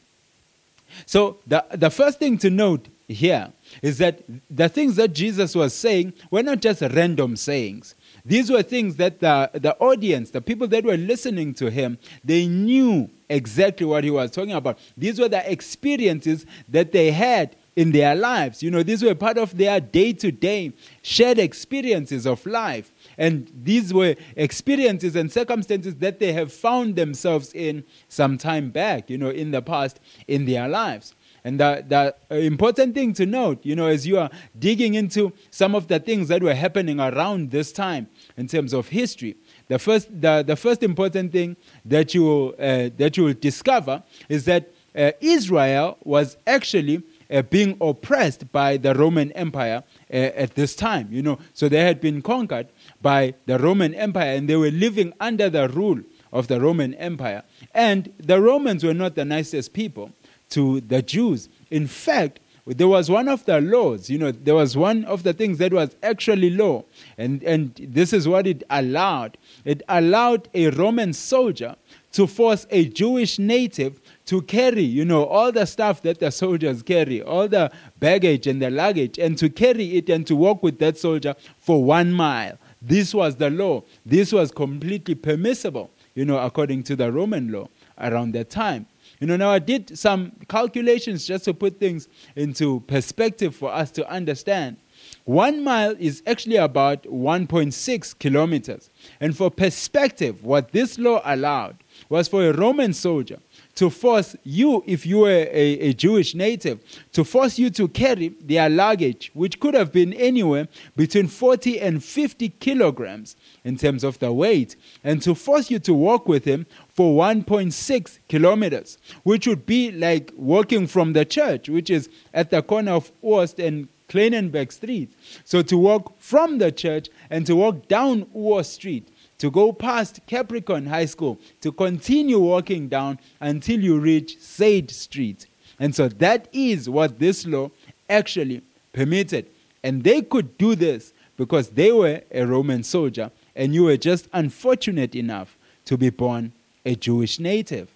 So 1.06 1.38
the, 1.46 1.64
the 1.70 1.90
first 1.90 2.18
thing 2.18 2.36
to 2.38 2.50
note 2.50 2.86
here 3.08 3.50
is 3.80 3.96
that 3.98 4.20
the 4.50 4.68
things 4.68 4.96
that 4.96 5.14
Jesus 5.14 5.54
was 5.54 5.72
saying 5.72 6.12
were 6.30 6.42
not 6.42 6.60
just 6.60 6.82
random 6.82 7.36
sayings. 7.36 7.94
These 8.24 8.50
were 8.50 8.62
things 8.62 8.96
that 8.96 9.20
the, 9.20 9.50
the 9.54 9.76
audience, 9.78 10.30
the 10.30 10.40
people 10.40 10.68
that 10.68 10.84
were 10.84 10.96
listening 10.96 11.54
to 11.54 11.70
him, 11.70 11.98
they 12.24 12.46
knew 12.46 13.10
exactly 13.28 13.86
what 13.86 14.04
he 14.04 14.10
was 14.10 14.30
talking 14.30 14.52
about. 14.52 14.78
These 14.96 15.18
were 15.18 15.28
the 15.28 15.50
experiences 15.50 16.46
that 16.68 16.92
they 16.92 17.10
had 17.12 17.56
in 17.76 17.92
their 17.92 18.14
lives. 18.14 18.62
You 18.62 18.70
know, 18.70 18.82
these 18.82 19.02
were 19.02 19.14
part 19.14 19.38
of 19.38 19.56
their 19.56 19.80
day 19.80 20.12
to 20.14 20.32
day 20.32 20.72
shared 21.02 21.38
experiences 21.38 22.26
of 22.26 22.44
life. 22.44 22.92
And 23.16 23.50
these 23.62 23.94
were 23.94 24.16
experiences 24.36 25.16
and 25.16 25.30
circumstances 25.32 25.94
that 25.96 26.18
they 26.18 26.32
have 26.32 26.52
found 26.52 26.96
themselves 26.96 27.52
in 27.54 27.84
some 28.08 28.36
time 28.36 28.70
back, 28.70 29.08
you 29.08 29.18
know, 29.18 29.30
in 29.30 29.50
the 29.50 29.62
past 29.62 30.00
in 30.26 30.44
their 30.44 30.68
lives. 30.68 31.14
And 31.44 31.58
the, 31.58 31.84
the 32.28 32.36
important 32.36 32.94
thing 32.94 33.12
to 33.14 33.26
note, 33.26 33.60
you 33.64 33.74
know, 33.74 33.86
as 33.86 34.06
you 34.06 34.18
are 34.18 34.30
digging 34.58 34.94
into 34.94 35.32
some 35.50 35.74
of 35.74 35.88
the 35.88 35.98
things 35.98 36.28
that 36.28 36.42
were 36.42 36.54
happening 36.54 37.00
around 37.00 37.50
this 37.50 37.72
time 37.72 38.08
in 38.36 38.46
terms 38.46 38.72
of 38.72 38.88
history, 38.88 39.36
the 39.68 39.78
first, 39.78 40.08
the, 40.20 40.44
the 40.46 40.56
first 40.56 40.82
important 40.82 41.32
thing 41.32 41.56
that 41.84 42.14
you, 42.14 42.22
will, 42.24 42.48
uh, 42.58 42.90
that 42.96 43.16
you 43.16 43.24
will 43.24 43.34
discover 43.34 44.02
is 44.28 44.44
that 44.44 44.70
uh, 44.94 45.12
Israel 45.20 45.96
was 46.04 46.36
actually 46.46 47.02
uh, 47.30 47.42
being 47.42 47.76
oppressed 47.80 48.50
by 48.52 48.76
the 48.76 48.92
Roman 48.92 49.30
Empire 49.32 49.84
uh, 50.12 50.16
at 50.16 50.54
this 50.54 50.74
time. 50.74 51.08
You 51.10 51.22
know, 51.22 51.38
so 51.54 51.68
they 51.68 51.80
had 51.80 52.00
been 52.00 52.22
conquered 52.22 52.68
by 53.00 53.34
the 53.46 53.58
Roman 53.58 53.94
Empire 53.94 54.34
and 54.34 54.48
they 54.48 54.56
were 54.56 54.70
living 54.70 55.12
under 55.20 55.48
the 55.48 55.68
rule 55.68 56.00
of 56.32 56.48
the 56.48 56.60
Roman 56.60 56.94
Empire. 56.94 57.42
And 57.74 58.12
the 58.18 58.40
Romans 58.40 58.84
were 58.84 58.94
not 58.94 59.14
the 59.14 59.24
nicest 59.24 59.72
people 59.72 60.12
to 60.50 60.80
the 60.80 61.02
Jews. 61.02 61.48
In 61.70 61.86
fact, 61.86 62.40
there 62.66 62.88
was 62.88 63.10
one 63.10 63.28
of 63.28 63.44
the 63.46 63.60
laws, 63.60 64.10
you 64.10 64.18
know, 64.18 64.30
there 64.30 64.54
was 64.54 64.76
one 64.76 65.04
of 65.06 65.22
the 65.22 65.32
things 65.32 65.58
that 65.58 65.72
was 65.72 65.96
actually 66.02 66.50
law, 66.50 66.84
and, 67.18 67.42
and 67.42 67.74
this 67.88 68.12
is 68.12 68.28
what 68.28 68.46
it 68.46 68.62
allowed. 68.70 69.38
It 69.64 69.82
allowed 69.88 70.48
a 70.54 70.70
Roman 70.70 71.12
soldier 71.12 71.74
to 72.12 72.26
force 72.26 72.66
a 72.70 72.84
Jewish 72.86 73.38
native 73.38 74.00
to 74.26 74.42
carry, 74.42 74.82
you 74.82 75.04
know, 75.04 75.24
all 75.24 75.50
the 75.50 75.64
stuff 75.64 76.02
that 76.02 76.20
the 76.20 76.30
soldiers 76.30 76.82
carry, 76.82 77.22
all 77.22 77.48
the 77.48 77.72
baggage 77.98 78.46
and 78.46 78.60
the 78.60 78.70
luggage, 78.70 79.18
and 79.18 79.38
to 79.38 79.48
carry 79.48 79.96
it 79.96 80.08
and 80.08 80.26
to 80.26 80.36
walk 80.36 80.62
with 80.62 80.78
that 80.80 80.98
soldier 80.98 81.34
for 81.58 81.82
one 81.82 82.12
mile. 82.12 82.58
This 82.82 83.14
was 83.14 83.36
the 83.36 83.50
law. 83.50 83.82
This 84.04 84.32
was 84.32 84.50
completely 84.50 85.14
permissible, 85.14 85.90
you 86.14 86.24
know, 86.24 86.38
according 86.38 86.82
to 86.84 86.96
the 86.96 87.10
Roman 87.10 87.50
law 87.50 87.68
around 87.98 88.32
that 88.32 88.50
time. 88.50 88.86
You 89.20 89.26
know, 89.26 89.36
now 89.36 89.50
I 89.50 89.58
did 89.58 89.98
some 89.98 90.32
calculations 90.48 91.26
just 91.26 91.44
to 91.44 91.52
put 91.52 91.78
things 91.78 92.08
into 92.36 92.80
perspective 92.80 93.54
for 93.54 93.70
us 93.70 93.90
to 93.92 94.10
understand. 94.10 94.78
One 95.24 95.62
mile 95.62 95.94
is 95.98 96.22
actually 96.26 96.56
about 96.56 97.02
1.6 97.04 98.18
kilometers. 98.18 98.90
And 99.20 99.36
for 99.36 99.50
perspective, 99.50 100.42
what 100.42 100.72
this 100.72 100.98
law 100.98 101.20
allowed 101.24 101.76
was 102.08 102.28
for 102.28 102.48
a 102.48 102.52
Roman 102.52 102.94
soldier 102.94 103.38
to 103.80 103.88
force 103.88 104.36
you, 104.44 104.84
if 104.86 105.06
you 105.06 105.20
were 105.20 105.48
a, 105.50 105.88
a, 105.88 105.94
Jewish 105.94 106.34
native, 106.34 106.80
to 107.12 107.24
force 107.24 107.58
you 107.58 107.70
to 107.70 107.88
carry 107.88 108.28
their 108.28 108.68
luggage, 108.68 109.30
which 109.32 109.58
could 109.58 109.72
have 109.72 109.90
been 109.90 110.12
anywhere 110.12 110.68
between 110.96 111.28
40 111.28 111.80
and 111.80 112.04
50 112.04 112.50
kilograms 112.60 113.36
in 113.64 113.78
terms 113.78 114.04
of 114.04 114.18
the 114.18 114.34
weight, 114.34 114.76
and 115.02 115.22
to 115.22 115.34
force 115.34 115.70
you 115.70 115.78
to 115.78 115.94
walk 115.94 116.28
with 116.28 116.44
him 116.44 116.66
for 116.92 117.18
1.6 117.18 118.18
kilometers, 118.28 118.98
which 119.22 119.46
would 119.46 119.64
be 119.64 119.90
like 119.92 120.30
walking 120.36 120.86
from 120.86 121.14
the 121.14 121.24
church, 121.24 121.70
which 121.70 121.88
is 121.88 122.10
at 122.34 122.50
the 122.50 122.60
corner 122.60 122.92
of 122.92 123.10
Oost 123.24 123.66
and 123.66 123.88
Kleinenberg 124.10 124.72
Street. 124.72 125.10
So 125.46 125.62
to 125.62 125.78
walk 125.78 126.20
from 126.20 126.58
the 126.58 126.70
church 126.70 127.08
and 127.30 127.46
to 127.46 127.56
walk 127.56 127.88
down 127.88 128.26
Oost 128.36 128.74
Street 128.74 129.08
to 129.40 129.50
go 129.50 129.72
past 129.72 130.20
Capricorn 130.26 130.86
High 130.86 131.06
School, 131.06 131.38
to 131.62 131.72
continue 131.72 132.38
walking 132.38 132.88
down 132.88 133.18
until 133.40 133.80
you 133.80 133.98
reach 133.98 134.38
Sade 134.38 134.90
Street. 134.90 135.46
And 135.78 135.94
so 135.94 136.08
that 136.08 136.48
is 136.52 136.88
what 136.88 137.18
this 137.18 137.46
law 137.46 137.70
actually 138.08 138.62
permitted. 138.92 139.46
And 139.82 140.04
they 140.04 140.20
could 140.20 140.58
do 140.58 140.74
this 140.74 141.14
because 141.38 141.70
they 141.70 141.90
were 141.90 142.20
a 142.30 142.44
Roman 142.44 142.82
soldier 142.82 143.30
and 143.56 143.74
you 143.74 143.84
were 143.84 143.96
just 143.96 144.28
unfortunate 144.34 145.14
enough 145.14 145.56
to 145.86 145.96
be 145.96 146.10
born 146.10 146.52
a 146.84 146.94
Jewish 146.94 147.40
native. 147.40 147.88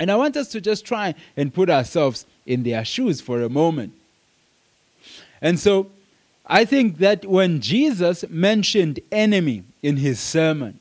And 0.00 0.10
I 0.10 0.16
want 0.16 0.34
us 0.36 0.48
to 0.48 0.62
just 0.62 0.86
try 0.86 1.14
and 1.36 1.52
put 1.52 1.68
ourselves 1.68 2.24
in 2.46 2.62
their 2.62 2.84
shoes 2.86 3.20
for 3.20 3.42
a 3.42 3.50
moment. 3.50 3.92
And 5.42 5.60
so 5.60 5.90
I 6.46 6.64
think 6.64 6.98
that 6.98 7.24
when 7.24 7.60
Jesus 7.60 8.24
mentioned 8.28 9.00
enemy 9.10 9.64
in 9.82 9.96
his 9.96 10.20
sermon, 10.20 10.78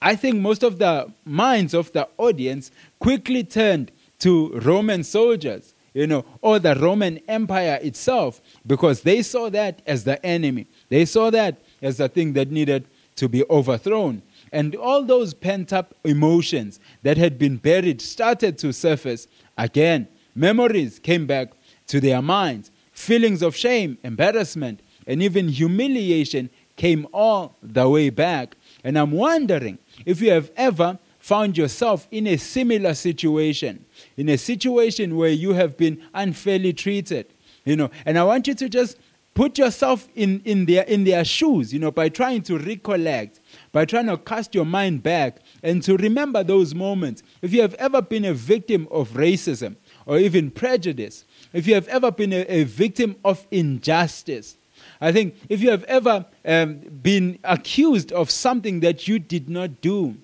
I 0.00 0.16
think 0.16 0.36
most 0.36 0.62
of 0.62 0.78
the 0.78 1.12
minds 1.24 1.74
of 1.74 1.92
the 1.92 2.08
audience 2.16 2.70
quickly 2.98 3.44
turned 3.44 3.92
to 4.20 4.48
Roman 4.60 5.04
soldiers, 5.04 5.74
you 5.94 6.06
know, 6.06 6.24
or 6.40 6.58
the 6.58 6.74
Roman 6.74 7.18
Empire 7.28 7.78
itself, 7.82 8.40
because 8.66 9.02
they 9.02 9.22
saw 9.22 9.50
that 9.50 9.82
as 9.86 10.04
the 10.04 10.24
enemy. 10.24 10.66
They 10.88 11.04
saw 11.04 11.30
that 11.30 11.60
as 11.82 11.98
the 11.98 12.08
thing 12.08 12.32
that 12.32 12.50
needed 12.50 12.86
to 13.16 13.28
be 13.28 13.44
overthrown. 13.50 14.22
And 14.50 14.74
all 14.74 15.02
those 15.02 15.34
pent 15.34 15.72
up 15.72 15.94
emotions 16.04 16.80
that 17.02 17.16
had 17.16 17.38
been 17.38 17.58
buried 17.58 18.00
started 18.00 18.58
to 18.58 18.72
surface 18.72 19.26
again. 19.58 20.08
Memories 20.34 20.98
came 20.98 21.26
back 21.26 21.52
to 21.88 22.00
their 22.00 22.22
minds. 22.22 22.70
Feelings 22.92 23.42
of 23.42 23.54
shame, 23.54 23.98
embarrassment, 24.02 24.80
and 25.06 25.22
even 25.22 25.48
humiliation 25.48 26.50
came 26.76 27.06
all 27.12 27.56
the 27.62 27.88
way 27.88 28.10
back. 28.10 28.56
And 28.84 28.98
I'm 28.98 29.12
wondering 29.12 29.78
if 30.04 30.20
you 30.20 30.30
have 30.30 30.50
ever 30.56 30.98
found 31.18 31.56
yourself 31.56 32.08
in 32.10 32.26
a 32.26 32.36
similar 32.36 32.94
situation, 32.94 33.84
in 34.16 34.28
a 34.28 34.36
situation 34.36 35.16
where 35.16 35.30
you 35.30 35.52
have 35.52 35.76
been 35.76 36.02
unfairly 36.14 36.72
treated, 36.72 37.26
you 37.64 37.76
know, 37.76 37.90
and 38.04 38.18
I 38.18 38.24
want 38.24 38.48
you 38.48 38.54
to 38.54 38.68
just 38.68 38.98
put 39.34 39.56
yourself 39.56 40.08
in, 40.14 40.42
in, 40.44 40.66
their, 40.66 40.82
in 40.84 41.04
their 41.04 41.24
shoes, 41.24 41.72
you 41.72 41.78
know, 41.78 41.90
by 41.90 42.08
trying 42.08 42.42
to 42.42 42.58
recollect, 42.58 43.40
by 43.70 43.84
trying 43.84 44.06
to 44.06 44.16
cast 44.16 44.54
your 44.54 44.66
mind 44.66 45.02
back 45.02 45.38
and 45.62 45.82
to 45.84 45.96
remember 45.96 46.42
those 46.42 46.74
moments. 46.74 47.22
If 47.40 47.52
you 47.52 47.62
have 47.62 47.74
ever 47.74 48.02
been 48.02 48.24
a 48.24 48.34
victim 48.34 48.88
of 48.90 49.10
racism 49.10 49.76
or 50.06 50.18
even 50.18 50.50
prejudice, 50.50 51.24
if 51.52 51.66
you 51.66 51.74
have 51.74 51.88
ever 51.88 52.10
been 52.10 52.32
a, 52.32 52.44
a 52.48 52.64
victim 52.64 53.16
of 53.24 53.46
injustice, 53.50 54.56
I 55.02 55.10
think 55.10 55.34
if 55.48 55.60
you 55.60 55.70
have 55.70 55.82
ever 55.84 56.24
um, 56.44 56.76
been 57.02 57.40
accused 57.42 58.12
of 58.12 58.30
something 58.30 58.80
that 58.80 59.08
you 59.08 59.18
did 59.18 59.50
not 59.50 59.80
do, 59.80 60.14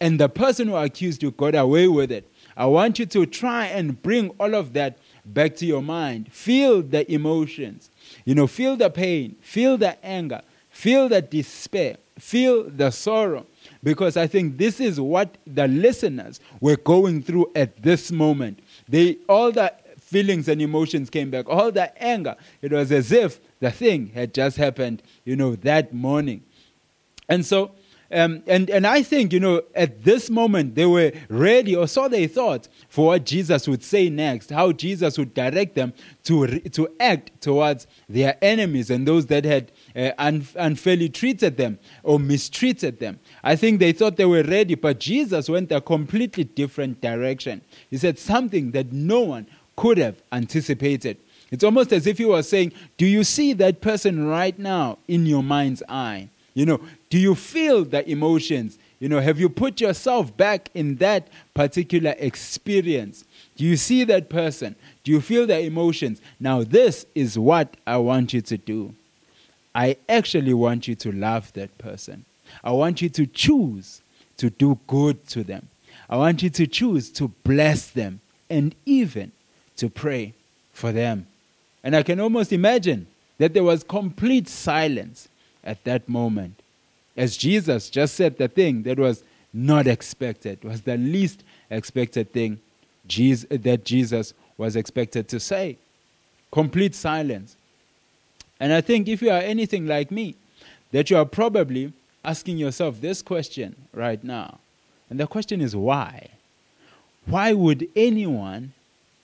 and 0.00 0.18
the 0.18 0.30
person 0.30 0.68
who 0.68 0.76
accused 0.76 1.22
you 1.22 1.32
got 1.32 1.54
away 1.54 1.86
with 1.86 2.10
it, 2.10 2.26
I 2.56 2.64
want 2.64 2.98
you 2.98 3.04
to 3.04 3.26
try 3.26 3.66
and 3.66 4.02
bring 4.02 4.30
all 4.40 4.54
of 4.54 4.72
that 4.72 4.96
back 5.26 5.54
to 5.56 5.66
your 5.66 5.82
mind. 5.82 6.32
Feel 6.32 6.80
the 6.80 7.10
emotions. 7.12 7.90
You 8.24 8.34
know, 8.34 8.46
feel 8.46 8.74
the 8.76 8.88
pain, 8.88 9.36
feel 9.42 9.76
the 9.76 10.02
anger, 10.02 10.40
feel 10.70 11.10
the 11.10 11.20
despair, 11.20 11.98
feel 12.18 12.64
the 12.64 12.90
sorrow. 12.90 13.46
Because 13.82 14.16
I 14.16 14.26
think 14.26 14.56
this 14.56 14.80
is 14.80 14.98
what 14.98 15.36
the 15.46 15.68
listeners 15.68 16.40
were 16.60 16.76
going 16.76 17.22
through 17.22 17.50
at 17.54 17.82
this 17.82 18.10
moment. 18.10 18.60
They 18.88 19.18
all 19.28 19.52
the 19.52 19.74
feelings 20.06 20.48
and 20.48 20.62
emotions 20.62 21.10
came 21.10 21.30
back, 21.30 21.48
all 21.48 21.72
the 21.72 22.02
anger. 22.02 22.36
It 22.62 22.72
was 22.72 22.92
as 22.92 23.10
if 23.10 23.40
the 23.58 23.70
thing 23.70 24.12
had 24.14 24.32
just 24.32 24.56
happened, 24.56 25.02
you 25.24 25.34
know, 25.34 25.56
that 25.56 25.92
morning. 25.92 26.44
And 27.28 27.44
so, 27.44 27.72
um, 28.12 28.44
and, 28.46 28.70
and 28.70 28.86
I 28.86 29.02
think, 29.02 29.32
you 29.32 29.40
know, 29.40 29.62
at 29.74 30.04
this 30.04 30.30
moment 30.30 30.76
they 30.76 30.86
were 30.86 31.10
ready, 31.28 31.74
or 31.74 31.88
so 31.88 32.08
they 32.08 32.28
thought, 32.28 32.68
for 32.88 33.06
what 33.06 33.26
Jesus 33.26 33.66
would 33.66 33.82
say 33.82 34.08
next, 34.08 34.50
how 34.50 34.70
Jesus 34.70 35.18
would 35.18 35.34
direct 35.34 35.74
them 35.74 35.92
to, 36.22 36.60
to 36.60 36.88
act 37.00 37.40
towards 37.40 37.88
their 38.08 38.38
enemies 38.40 38.90
and 38.90 39.08
those 39.08 39.26
that 39.26 39.44
had 39.44 39.72
uh, 39.96 40.12
un, 40.18 40.46
unfairly 40.54 41.08
treated 41.08 41.56
them 41.56 41.80
or 42.04 42.20
mistreated 42.20 43.00
them. 43.00 43.18
I 43.42 43.56
think 43.56 43.80
they 43.80 43.90
thought 43.90 44.16
they 44.16 44.24
were 44.24 44.44
ready, 44.44 44.76
but 44.76 45.00
Jesus 45.00 45.48
went 45.48 45.72
a 45.72 45.80
completely 45.80 46.44
different 46.44 47.00
direction. 47.00 47.60
He 47.90 47.98
said 47.98 48.20
something 48.20 48.70
that 48.70 48.92
no 48.92 49.20
one 49.20 49.48
could 49.76 49.98
have 49.98 50.16
anticipated. 50.32 51.18
It's 51.50 51.62
almost 51.62 51.92
as 51.92 52.06
if 52.06 52.18
he 52.18 52.24
was 52.24 52.48
saying, 52.48 52.72
Do 52.96 53.06
you 53.06 53.22
see 53.22 53.52
that 53.54 53.80
person 53.80 54.26
right 54.26 54.58
now 54.58 54.98
in 55.06 55.26
your 55.26 55.42
mind's 55.42 55.82
eye? 55.88 56.28
You 56.54 56.66
know, 56.66 56.80
do 57.10 57.18
you 57.18 57.34
feel 57.34 57.84
the 57.84 58.08
emotions? 58.10 58.78
You 58.98 59.10
know, 59.10 59.20
have 59.20 59.38
you 59.38 59.48
put 59.50 59.80
yourself 59.80 60.34
back 60.36 60.70
in 60.74 60.96
that 60.96 61.28
particular 61.52 62.14
experience? 62.18 63.24
Do 63.56 63.64
you 63.64 63.76
see 63.76 64.04
that 64.04 64.30
person? 64.30 64.74
Do 65.04 65.12
you 65.12 65.20
feel 65.20 65.46
the 65.46 65.60
emotions? 65.60 66.20
Now, 66.40 66.62
this 66.62 67.04
is 67.14 67.38
what 67.38 67.76
I 67.86 67.98
want 67.98 68.32
you 68.32 68.40
to 68.40 68.56
do. 68.56 68.94
I 69.74 69.98
actually 70.08 70.54
want 70.54 70.88
you 70.88 70.94
to 70.94 71.12
love 71.12 71.52
that 71.52 71.76
person. 71.76 72.24
I 72.64 72.72
want 72.72 73.02
you 73.02 73.10
to 73.10 73.26
choose 73.26 74.00
to 74.38 74.48
do 74.48 74.78
good 74.86 75.26
to 75.28 75.44
them. 75.44 75.68
I 76.08 76.16
want 76.16 76.42
you 76.42 76.50
to 76.50 76.66
choose 76.66 77.10
to 77.12 77.28
bless 77.44 77.88
them 77.88 78.20
and 78.48 78.74
even 78.86 79.32
to 79.76 79.88
pray 79.88 80.34
for 80.72 80.92
them. 80.92 81.26
And 81.82 81.94
I 81.94 82.02
can 82.02 82.20
almost 82.20 82.52
imagine 82.52 83.06
that 83.38 83.54
there 83.54 83.64
was 83.64 83.84
complete 83.84 84.48
silence 84.48 85.28
at 85.62 85.84
that 85.84 86.08
moment 86.08 86.62
as 87.16 87.36
Jesus 87.36 87.88
just 87.88 88.14
said 88.14 88.36
the 88.36 88.48
thing 88.48 88.82
that 88.82 88.98
was 88.98 89.24
not 89.52 89.86
expected, 89.86 90.62
was 90.62 90.82
the 90.82 90.96
least 90.96 91.42
expected 91.70 92.32
thing 92.32 92.60
Jesus, 93.06 93.48
that 93.50 93.84
Jesus 93.84 94.34
was 94.58 94.76
expected 94.76 95.28
to 95.28 95.40
say. 95.40 95.78
Complete 96.52 96.94
silence. 96.94 97.56
And 98.60 98.72
I 98.72 98.80
think 98.80 99.08
if 99.08 99.22
you 99.22 99.30
are 99.30 99.40
anything 99.40 99.86
like 99.86 100.10
me, 100.10 100.34
that 100.92 101.10
you 101.10 101.16
are 101.16 101.24
probably 101.24 101.92
asking 102.24 102.58
yourself 102.58 103.00
this 103.00 103.22
question 103.22 103.74
right 103.92 104.22
now. 104.22 104.58
And 105.08 105.18
the 105.18 105.26
question 105.26 105.60
is 105.60 105.74
why? 105.74 106.28
Why 107.24 107.52
would 107.52 107.88
anyone 107.96 108.72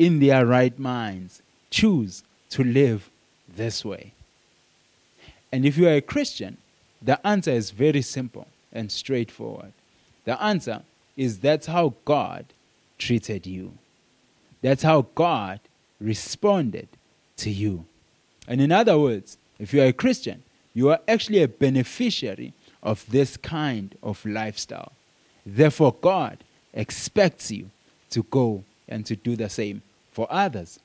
in 0.02 0.18
their 0.18 0.44
right 0.44 0.76
minds 0.78 1.42
choose 1.70 2.24
to 2.50 2.64
live 2.64 3.08
this 3.56 3.84
way? 3.84 4.12
And 5.52 5.64
if 5.64 5.76
you 5.76 5.86
are 5.86 5.94
a 5.94 6.00
Christian, 6.00 6.56
the 7.00 7.24
answer 7.26 7.52
is 7.52 7.70
very 7.70 8.02
simple 8.02 8.48
and 8.72 8.90
straightforward. 8.90 9.72
The 10.24 10.42
answer 10.42 10.82
is 11.16 11.38
that's 11.38 11.66
how 11.66 11.94
God 12.04 12.46
treated 12.98 13.46
you. 13.46 13.72
That's 14.62 14.82
how 14.82 15.06
God 15.14 15.60
responded 16.00 16.88
to 17.38 17.50
you. 17.50 17.84
And 18.48 18.60
in 18.60 18.72
other 18.72 18.98
words, 18.98 19.36
if 19.58 19.72
you 19.72 19.82
are 19.82 19.86
a 19.86 19.92
Christian, 19.92 20.42
you 20.74 20.90
are 20.90 21.00
actually 21.06 21.42
a 21.42 21.48
beneficiary 21.48 22.54
of 22.82 23.04
this 23.08 23.36
kind 23.36 23.96
of 24.02 24.24
lifestyle. 24.24 24.92
Therefore, 25.46 25.94
God 26.00 26.38
expects 26.72 27.50
you 27.50 27.70
to 28.10 28.24
go 28.24 28.64
and 28.88 29.04
to 29.06 29.14
do 29.16 29.36
the 29.36 29.48
same 29.48 29.82
for 30.12 30.26
others. 30.30 30.78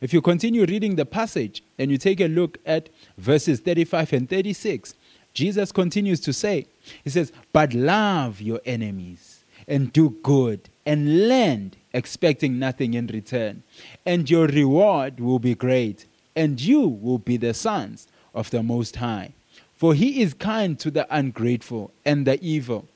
If 0.00 0.12
you 0.12 0.20
continue 0.20 0.66
reading 0.66 0.96
the 0.96 1.06
passage 1.06 1.62
and 1.78 1.90
you 1.90 1.98
take 1.98 2.20
a 2.20 2.28
look 2.28 2.58
at 2.66 2.88
verses 3.16 3.60
35 3.60 4.12
and 4.12 4.28
36, 4.28 4.94
Jesus 5.32 5.72
continues 5.72 6.20
to 6.20 6.32
say, 6.32 6.66
He 7.02 7.10
says, 7.10 7.32
But 7.52 7.72
love 7.72 8.40
your 8.40 8.60
enemies 8.64 9.44
and 9.66 9.92
do 9.92 10.10
good 10.22 10.68
and 10.86 11.28
lend, 11.28 11.76
expecting 11.92 12.58
nothing 12.58 12.94
in 12.94 13.06
return. 13.06 13.62
And 14.04 14.28
your 14.28 14.46
reward 14.46 15.20
will 15.20 15.38
be 15.38 15.54
great, 15.54 16.06
and 16.36 16.60
you 16.60 16.80
will 16.80 17.18
be 17.18 17.36
the 17.36 17.54
sons 17.54 18.06
of 18.34 18.50
the 18.50 18.62
Most 18.62 18.96
High. 18.96 19.32
For 19.76 19.94
he 19.94 20.22
is 20.22 20.34
kind 20.34 20.78
to 20.80 20.90
the 20.90 21.06
ungrateful 21.14 21.90
and 22.04 22.26
the 22.26 22.42
evil. 22.42 22.86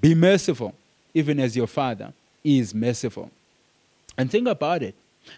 Be 0.00 0.14
merciful, 0.14 0.74
even 1.14 1.40
as 1.40 1.56
your 1.56 1.66
Father 1.66 2.12
is 2.44 2.74
merciful. 2.74 3.30
And 4.16 4.30
think 4.30 4.48
about 4.48 4.82
it. 4.82 4.94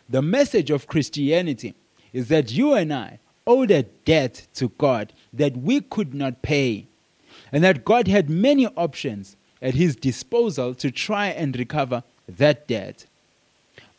The 0.09 0.23
message 0.23 0.71
of 0.71 0.87
Christianity 0.87 1.75
is 2.13 2.29
that 2.29 2.53
you 2.53 2.75
and 2.75 2.93
I 2.93 3.19
owed 3.47 3.71
a 3.71 3.83
debt 3.83 4.47
to 4.55 4.69
God 4.79 5.13
that 5.33 5.57
we 5.57 5.81
could 5.81 6.15
not 6.15 6.43
pay, 6.43 6.87
and 7.51 7.65
that 7.65 7.85
God 7.85 8.09
had 8.09 8.31
many 8.31 8.67
options 8.67 9.37
at 9.61 9.75
his 9.75 9.97
disposal 9.97 10.75
to 10.77 10.91
try 10.91 11.29
and 11.29 11.57
recover 11.59 12.03
that 12.29 12.67
debt. 12.69 13.07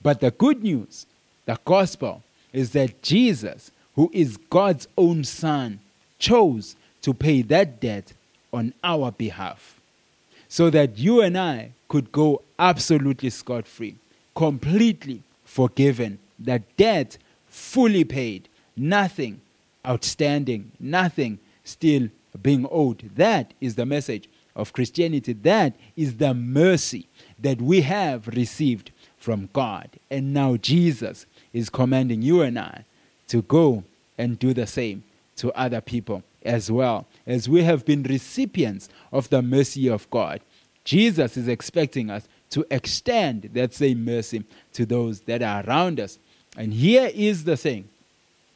But 0.01 0.19
the 0.19 0.31
good 0.31 0.63
news, 0.63 1.05
the 1.45 1.57
gospel, 1.65 2.23
is 2.51 2.71
that 2.71 3.01
Jesus, 3.01 3.71
who 3.95 4.09
is 4.13 4.37
God's 4.37 4.87
own 4.97 5.23
Son, 5.23 5.79
chose 6.19 6.75
to 7.01 7.13
pay 7.13 7.41
that 7.43 7.79
debt 7.79 8.13
on 8.51 8.73
our 8.83 9.11
behalf 9.11 9.79
so 10.47 10.69
that 10.69 10.99
you 10.99 11.21
and 11.21 11.37
I 11.37 11.71
could 11.87 12.11
go 12.11 12.41
absolutely 12.59 13.31
scot 13.31 13.65
free, 13.67 13.95
completely 14.35 15.23
forgiven, 15.53 16.17
the 16.39 16.63
debt 16.77 17.17
fully 17.47 18.03
paid, 18.03 18.49
nothing 18.75 19.39
outstanding, 19.85 20.71
nothing 20.79 21.37
still 21.63 22.09
being 22.41 22.67
owed. 22.71 23.11
That 23.15 23.53
is 23.61 23.75
the 23.75 23.85
message 23.85 24.27
of 24.55 24.73
Christianity. 24.73 25.33
That 25.33 25.75
is 25.95 26.17
the 26.17 26.33
mercy 26.33 27.07
that 27.39 27.61
we 27.61 27.81
have 27.81 28.27
received 28.29 28.89
from 29.17 29.49
God. 29.53 29.89
And 30.09 30.33
now 30.33 30.57
Jesus 30.57 31.27
is 31.53 31.69
commanding 31.69 32.23
you 32.23 32.41
and 32.41 32.57
I 32.57 32.85
to 33.27 33.43
go 33.43 33.83
and 34.17 34.39
do 34.39 34.53
the 34.55 34.65
same 34.65 35.03
to 35.35 35.53
other 35.53 35.81
people 35.81 36.23
as 36.43 36.71
well. 36.71 37.05
As 37.27 37.47
we 37.47 37.63
have 37.63 37.85
been 37.85 38.01
recipients 38.03 38.89
of 39.11 39.29
the 39.29 39.43
mercy 39.43 39.87
of 39.87 40.09
God, 40.09 40.41
Jesus 40.83 41.37
is 41.37 41.47
expecting 41.47 42.09
us 42.09 42.27
to 42.53 42.65
extend 42.69 43.49
that 43.53 43.73
same 43.73 44.05
mercy 44.05 44.43
to 44.73 44.85
those 44.85 45.21
that 45.21 45.41
are 45.41 45.63
around 45.65 45.99
us. 45.99 46.19
And 46.55 46.71
here 46.71 47.09
is 47.13 47.45
the 47.45 47.57
thing 47.57 47.89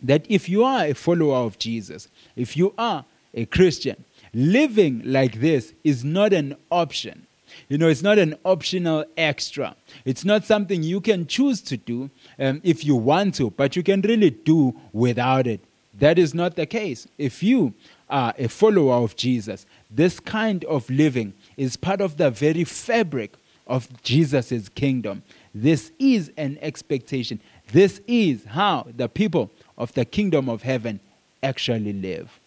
that 0.03 0.23
if 0.29 0.47
you 0.47 0.63
are 0.63 0.85
a 0.85 0.93
follower 0.93 1.37
of 1.37 1.57
Jesus, 1.57 2.07
if 2.35 2.55
you 2.55 2.73
are 2.77 3.05
a 3.33 3.45
Christian, 3.45 4.03
living 4.33 5.01
like 5.03 5.39
this 5.39 5.73
is 5.83 6.03
not 6.03 6.31
an 6.31 6.55
option. 6.69 7.25
You 7.69 7.79
know, 7.79 7.87
it's 7.87 8.03
not 8.03 8.19
an 8.19 8.35
optional 8.45 9.03
extra. 9.17 9.75
It's 10.05 10.23
not 10.23 10.45
something 10.45 10.83
you 10.83 11.01
can 11.01 11.25
choose 11.25 11.59
to 11.61 11.77
do 11.77 12.11
um, 12.37 12.61
if 12.63 12.85
you 12.85 12.95
want 12.95 13.33
to, 13.35 13.49
but 13.49 13.75
you 13.75 13.81
can 13.81 14.01
really 14.01 14.29
do 14.29 14.75
without 14.93 15.47
it. 15.47 15.61
That 15.97 16.19
is 16.19 16.35
not 16.35 16.55
the 16.55 16.67
case. 16.67 17.07
If 17.17 17.41
you 17.41 17.73
are 18.11 18.33
a 18.37 18.47
follower 18.47 18.93
of 19.03 19.15
Jesus, 19.15 19.65
this 19.89 20.19
kind 20.19 20.63
of 20.65 20.87
living 20.87 21.33
is 21.55 21.77
part 21.77 21.99
of 21.99 22.17
the 22.17 22.29
very 22.29 22.63
fabric 22.63 23.33
of 23.67 24.01
Jesus' 24.03 24.69
kingdom. 24.69 25.23
This 25.53 25.91
is 25.99 26.31
an 26.37 26.57
expectation. 26.61 27.39
This 27.71 28.01
is 28.07 28.45
how 28.45 28.87
the 28.95 29.09
people 29.09 29.51
of 29.77 29.93
the 29.93 30.05
kingdom 30.05 30.49
of 30.49 30.63
heaven 30.63 30.99
actually 31.43 31.93
live. 31.93 32.39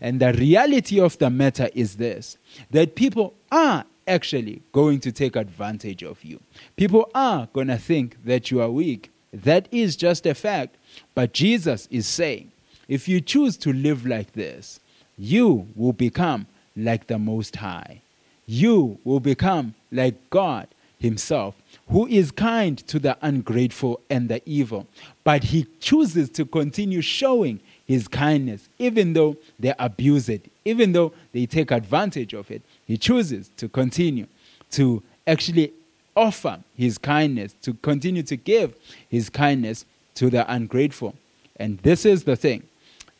And 0.00 0.20
the 0.20 0.32
reality 0.32 1.00
of 1.00 1.18
the 1.18 1.30
matter 1.30 1.68
is 1.74 1.96
this 1.96 2.36
that 2.70 2.94
people 2.94 3.34
are 3.50 3.84
actually 4.06 4.62
going 4.72 5.00
to 5.00 5.12
take 5.12 5.36
advantage 5.36 6.02
of 6.02 6.22
you. 6.24 6.40
People 6.76 7.10
are 7.14 7.48
going 7.52 7.68
to 7.68 7.78
think 7.78 8.24
that 8.24 8.50
you 8.50 8.60
are 8.60 8.70
weak. 8.70 9.10
That 9.32 9.68
is 9.70 9.96
just 9.96 10.26
a 10.26 10.34
fact. 10.34 10.76
But 11.14 11.32
Jesus 11.32 11.86
is 11.90 12.06
saying, 12.06 12.50
if 12.88 13.08
you 13.08 13.20
choose 13.20 13.56
to 13.58 13.72
live 13.72 14.04
like 14.04 14.32
this, 14.32 14.80
you 15.16 15.68
will 15.76 15.92
become 15.92 16.46
like 16.76 17.06
the 17.06 17.18
Most 17.18 17.56
High. 17.56 18.02
You 18.50 18.98
will 19.04 19.20
become 19.20 19.74
like 19.92 20.28
God 20.28 20.66
Himself, 20.98 21.54
who 21.88 22.08
is 22.08 22.32
kind 22.32 22.76
to 22.88 22.98
the 22.98 23.16
ungrateful 23.22 24.00
and 24.10 24.28
the 24.28 24.42
evil. 24.44 24.88
But 25.22 25.44
He 25.44 25.68
chooses 25.78 26.28
to 26.30 26.44
continue 26.44 27.00
showing 27.00 27.60
His 27.86 28.08
kindness, 28.08 28.68
even 28.80 29.12
though 29.12 29.36
they 29.60 29.72
abuse 29.78 30.28
it, 30.28 30.50
even 30.64 30.90
though 30.90 31.12
they 31.30 31.46
take 31.46 31.70
advantage 31.70 32.34
of 32.34 32.50
it. 32.50 32.62
He 32.88 32.96
chooses 32.96 33.52
to 33.56 33.68
continue 33.68 34.26
to 34.72 35.00
actually 35.28 35.72
offer 36.16 36.58
His 36.76 36.98
kindness, 36.98 37.54
to 37.62 37.74
continue 37.74 38.24
to 38.24 38.36
give 38.36 38.74
His 39.08 39.30
kindness 39.30 39.84
to 40.16 40.28
the 40.28 40.52
ungrateful. 40.52 41.14
And 41.54 41.78
this 41.78 42.04
is 42.04 42.24
the 42.24 42.34
thing 42.34 42.64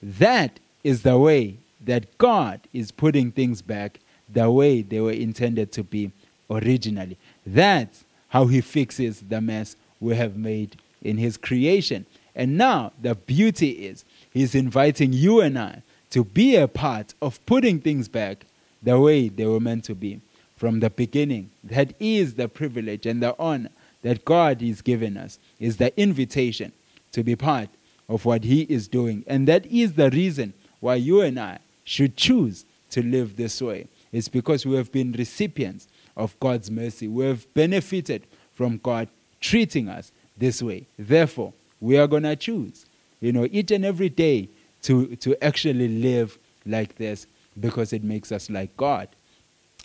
that 0.02 0.58
is 0.82 1.02
the 1.02 1.16
way 1.16 1.58
that 1.84 2.18
God 2.18 2.62
is 2.72 2.90
putting 2.90 3.30
things 3.30 3.62
back 3.62 4.00
the 4.32 4.50
way 4.50 4.82
they 4.82 5.00
were 5.00 5.12
intended 5.12 5.72
to 5.72 5.82
be 5.82 6.10
originally. 6.50 7.16
That's 7.46 8.04
how 8.28 8.46
He 8.46 8.60
fixes 8.60 9.20
the 9.20 9.40
mess 9.40 9.76
we 10.00 10.16
have 10.16 10.36
made 10.36 10.76
in 11.02 11.18
His 11.18 11.36
creation. 11.36 12.06
And 12.34 12.56
now 12.56 12.92
the 13.00 13.14
beauty 13.14 13.70
is 13.70 14.04
He's 14.32 14.54
inviting 14.54 15.12
you 15.12 15.40
and 15.40 15.58
I 15.58 15.82
to 16.10 16.24
be 16.24 16.56
a 16.56 16.68
part 16.68 17.14
of 17.22 17.44
putting 17.46 17.80
things 17.80 18.08
back 18.08 18.44
the 18.82 18.98
way 18.98 19.28
they 19.28 19.46
were 19.46 19.60
meant 19.60 19.84
to 19.84 19.94
be 19.94 20.20
from 20.56 20.80
the 20.80 20.90
beginning. 20.90 21.50
That 21.64 21.94
is 22.00 22.34
the 22.34 22.48
privilege 22.48 23.06
and 23.06 23.22
the 23.22 23.34
honor 23.38 23.70
that 24.02 24.24
God 24.24 24.62
is 24.62 24.82
giving 24.82 25.16
us, 25.16 25.38
is 25.58 25.76
the 25.76 25.98
invitation 26.00 26.72
to 27.12 27.22
be 27.22 27.36
part 27.36 27.68
of 28.08 28.24
what 28.24 28.44
He 28.44 28.62
is 28.62 28.88
doing. 28.88 29.24
And 29.26 29.46
that 29.48 29.66
is 29.66 29.94
the 29.94 30.10
reason 30.10 30.54
why 30.80 30.96
you 30.96 31.20
and 31.20 31.38
I 31.38 31.58
should 31.84 32.16
choose 32.16 32.64
to 32.90 33.02
live 33.02 33.36
this 33.36 33.60
way. 33.60 33.86
It's 34.12 34.28
because 34.28 34.66
we 34.66 34.76
have 34.76 34.90
been 34.90 35.12
recipients 35.12 35.88
of 36.16 36.38
God's 36.40 36.70
mercy. 36.70 37.08
We 37.08 37.26
have 37.26 37.52
benefited 37.54 38.24
from 38.54 38.78
God 38.78 39.08
treating 39.40 39.88
us 39.88 40.12
this 40.36 40.62
way. 40.62 40.86
Therefore, 40.98 41.52
we 41.80 41.96
are 41.98 42.06
going 42.06 42.24
to 42.24 42.36
choose, 42.36 42.86
you 43.20 43.32
know, 43.32 43.46
each 43.50 43.70
and 43.70 43.84
every 43.84 44.08
day 44.08 44.48
to, 44.82 45.16
to 45.16 45.42
actually 45.42 45.88
live 45.88 46.38
like 46.66 46.96
this 46.96 47.26
because 47.58 47.92
it 47.92 48.02
makes 48.02 48.32
us 48.32 48.50
like 48.50 48.76
God. 48.76 49.08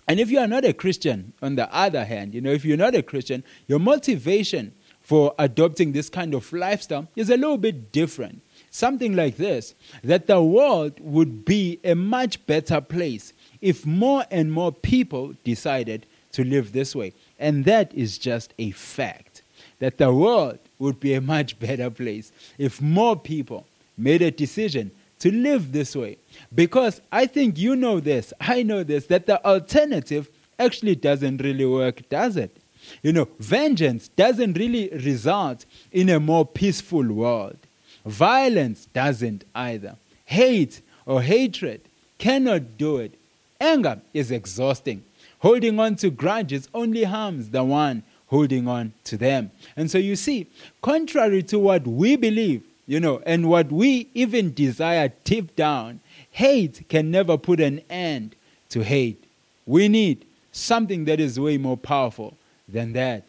And 0.07 0.19
if 0.19 0.29
you 0.29 0.39
are 0.39 0.47
not 0.47 0.65
a 0.65 0.73
Christian, 0.73 1.33
on 1.41 1.55
the 1.55 1.73
other 1.73 2.05
hand, 2.05 2.33
you 2.33 2.41
know, 2.41 2.51
if 2.51 2.63
you're 2.63 2.77
not 2.77 2.95
a 2.95 3.01
Christian, 3.01 3.43
your 3.67 3.79
motivation 3.79 4.73
for 5.01 5.33
adopting 5.37 5.91
this 5.91 6.09
kind 6.09 6.33
of 6.33 6.51
lifestyle 6.51 7.07
is 7.15 7.29
a 7.29 7.37
little 7.37 7.57
bit 7.57 7.91
different. 7.91 8.41
Something 8.71 9.15
like 9.15 9.37
this 9.37 9.73
that 10.03 10.27
the 10.27 10.41
world 10.41 10.93
would 10.99 11.45
be 11.45 11.79
a 11.83 11.95
much 11.95 12.45
better 12.45 12.81
place 12.81 13.33
if 13.65 13.83
more 13.83 14.23
and 14.29 14.51
more 14.51 14.71
people 14.71 15.33
decided 15.43 16.05
to 16.31 16.43
live 16.43 16.71
this 16.71 16.93
way. 16.95 17.11
And 17.39 17.65
that 17.65 17.91
is 17.95 18.19
just 18.19 18.53
a 18.59 18.69
fact 18.69 19.41
that 19.79 19.97
the 19.97 20.13
world 20.13 20.59
would 20.77 20.99
be 20.99 21.15
a 21.15 21.19
much 21.19 21.57
better 21.59 21.89
place 21.89 22.31
if 22.59 22.79
more 22.79 23.15
people 23.15 23.65
made 23.97 24.21
a 24.21 24.29
decision 24.29 24.91
to 25.17 25.31
live 25.31 25.71
this 25.71 25.95
way. 25.95 26.17
Because 26.53 27.01
I 27.11 27.25
think 27.25 27.57
you 27.57 27.75
know 27.75 27.99
this, 27.99 28.33
I 28.39 28.61
know 28.61 28.83
this, 28.83 29.07
that 29.07 29.25
the 29.25 29.43
alternative 29.43 30.29
actually 30.59 30.93
doesn't 30.93 31.41
really 31.41 31.65
work, 31.65 32.07
does 32.07 32.37
it? 32.37 32.55
You 33.01 33.13
know, 33.13 33.27
vengeance 33.39 34.09
doesn't 34.09 34.59
really 34.59 34.89
result 34.89 35.65
in 35.91 36.09
a 36.09 36.19
more 36.19 36.45
peaceful 36.45 37.07
world. 37.11 37.57
Violence 38.05 38.85
doesn't 38.93 39.43
either. 39.55 39.95
Hate 40.25 40.81
or 41.07 41.23
hatred 41.23 41.81
cannot 42.19 42.77
do 42.77 42.97
it. 42.97 43.15
Anger 43.59 44.01
is 44.13 44.31
exhausting. 44.31 45.03
Holding 45.39 45.79
on 45.79 45.95
to 45.97 46.09
grudges 46.09 46.67
only 46.73 47.03
harms 47.03 47.49
the 47.49 47.63
one 47.63 48.03
holding 48.27 48.67
on 48.67 48.93
to 49.05 49.17
them. 49.17 49.51
And 49.75 49.89
so 49.89 49.97
you 49.97 50.15
see, 50.15 50.47
contrary 50.81 51.43
to 51.43 51.59
what 51.59 51.85
we 51.85 52.15
believe, 52.15 52.63
you 52.87 52.99
know, 52.99 53.21
and 53.25 53.49
what 53.49 53.71
we 53.71 54.09
even 54.13 54.53
desire 54.53 55.11
deep 55.23 55.55
down, 55.55 55.99
hate 56.31 56.87
can 56.89 57.11
never 57.11 57.37
put 57.37 57.59
an 57.59 57.81
end 57.89 58.35
to 58.69 58.83
hate. 58.83 59.23
We 59.65 59.87
need 59.87 60.25
something 60.51 61.05
that 61.05 61.19
is 61.19 61.39
way 61.39 61.57
more 61.57 61.77
powerful 61.77 62.37
than 62.67 62.93
that. 62.93 63.23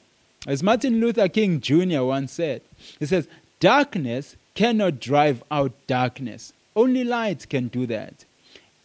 As 0.46 0.62
Martin 0.62 1.00
Luther 1.00 1.28
King 1.28 1.60
Jr. 1.60 2.02
once 2.02 2.32
said, 2.32 2.62
he 2.98 3.06
says, 3.06 3.28
Darkness 3.58 4.36
cannot 4.54 5.00
drive 5.00 5.42
out 5.50 5.72
darkness. 5.86 6.52
Only 6.74 7.04
light 7.04 7.48
can 7.48 7.68
do 7.68 7.86
that. 7.86 8.24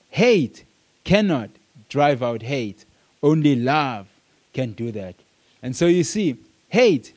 Hate 0.09 0.63
cannot 1.03 1.49
drive 1.89 2.23
out 2.23 2.41
hate. 2.41 2.85
Only 3.21 3.55
love 3.55 4.07
can 4.53 4.73
do 4.73 4.91
that. 4.91 5.15
And 5.61 5.75
so 5.75 5.87
you 5.87 6.03
see, 6.03 6.37
hate 6.69 7.13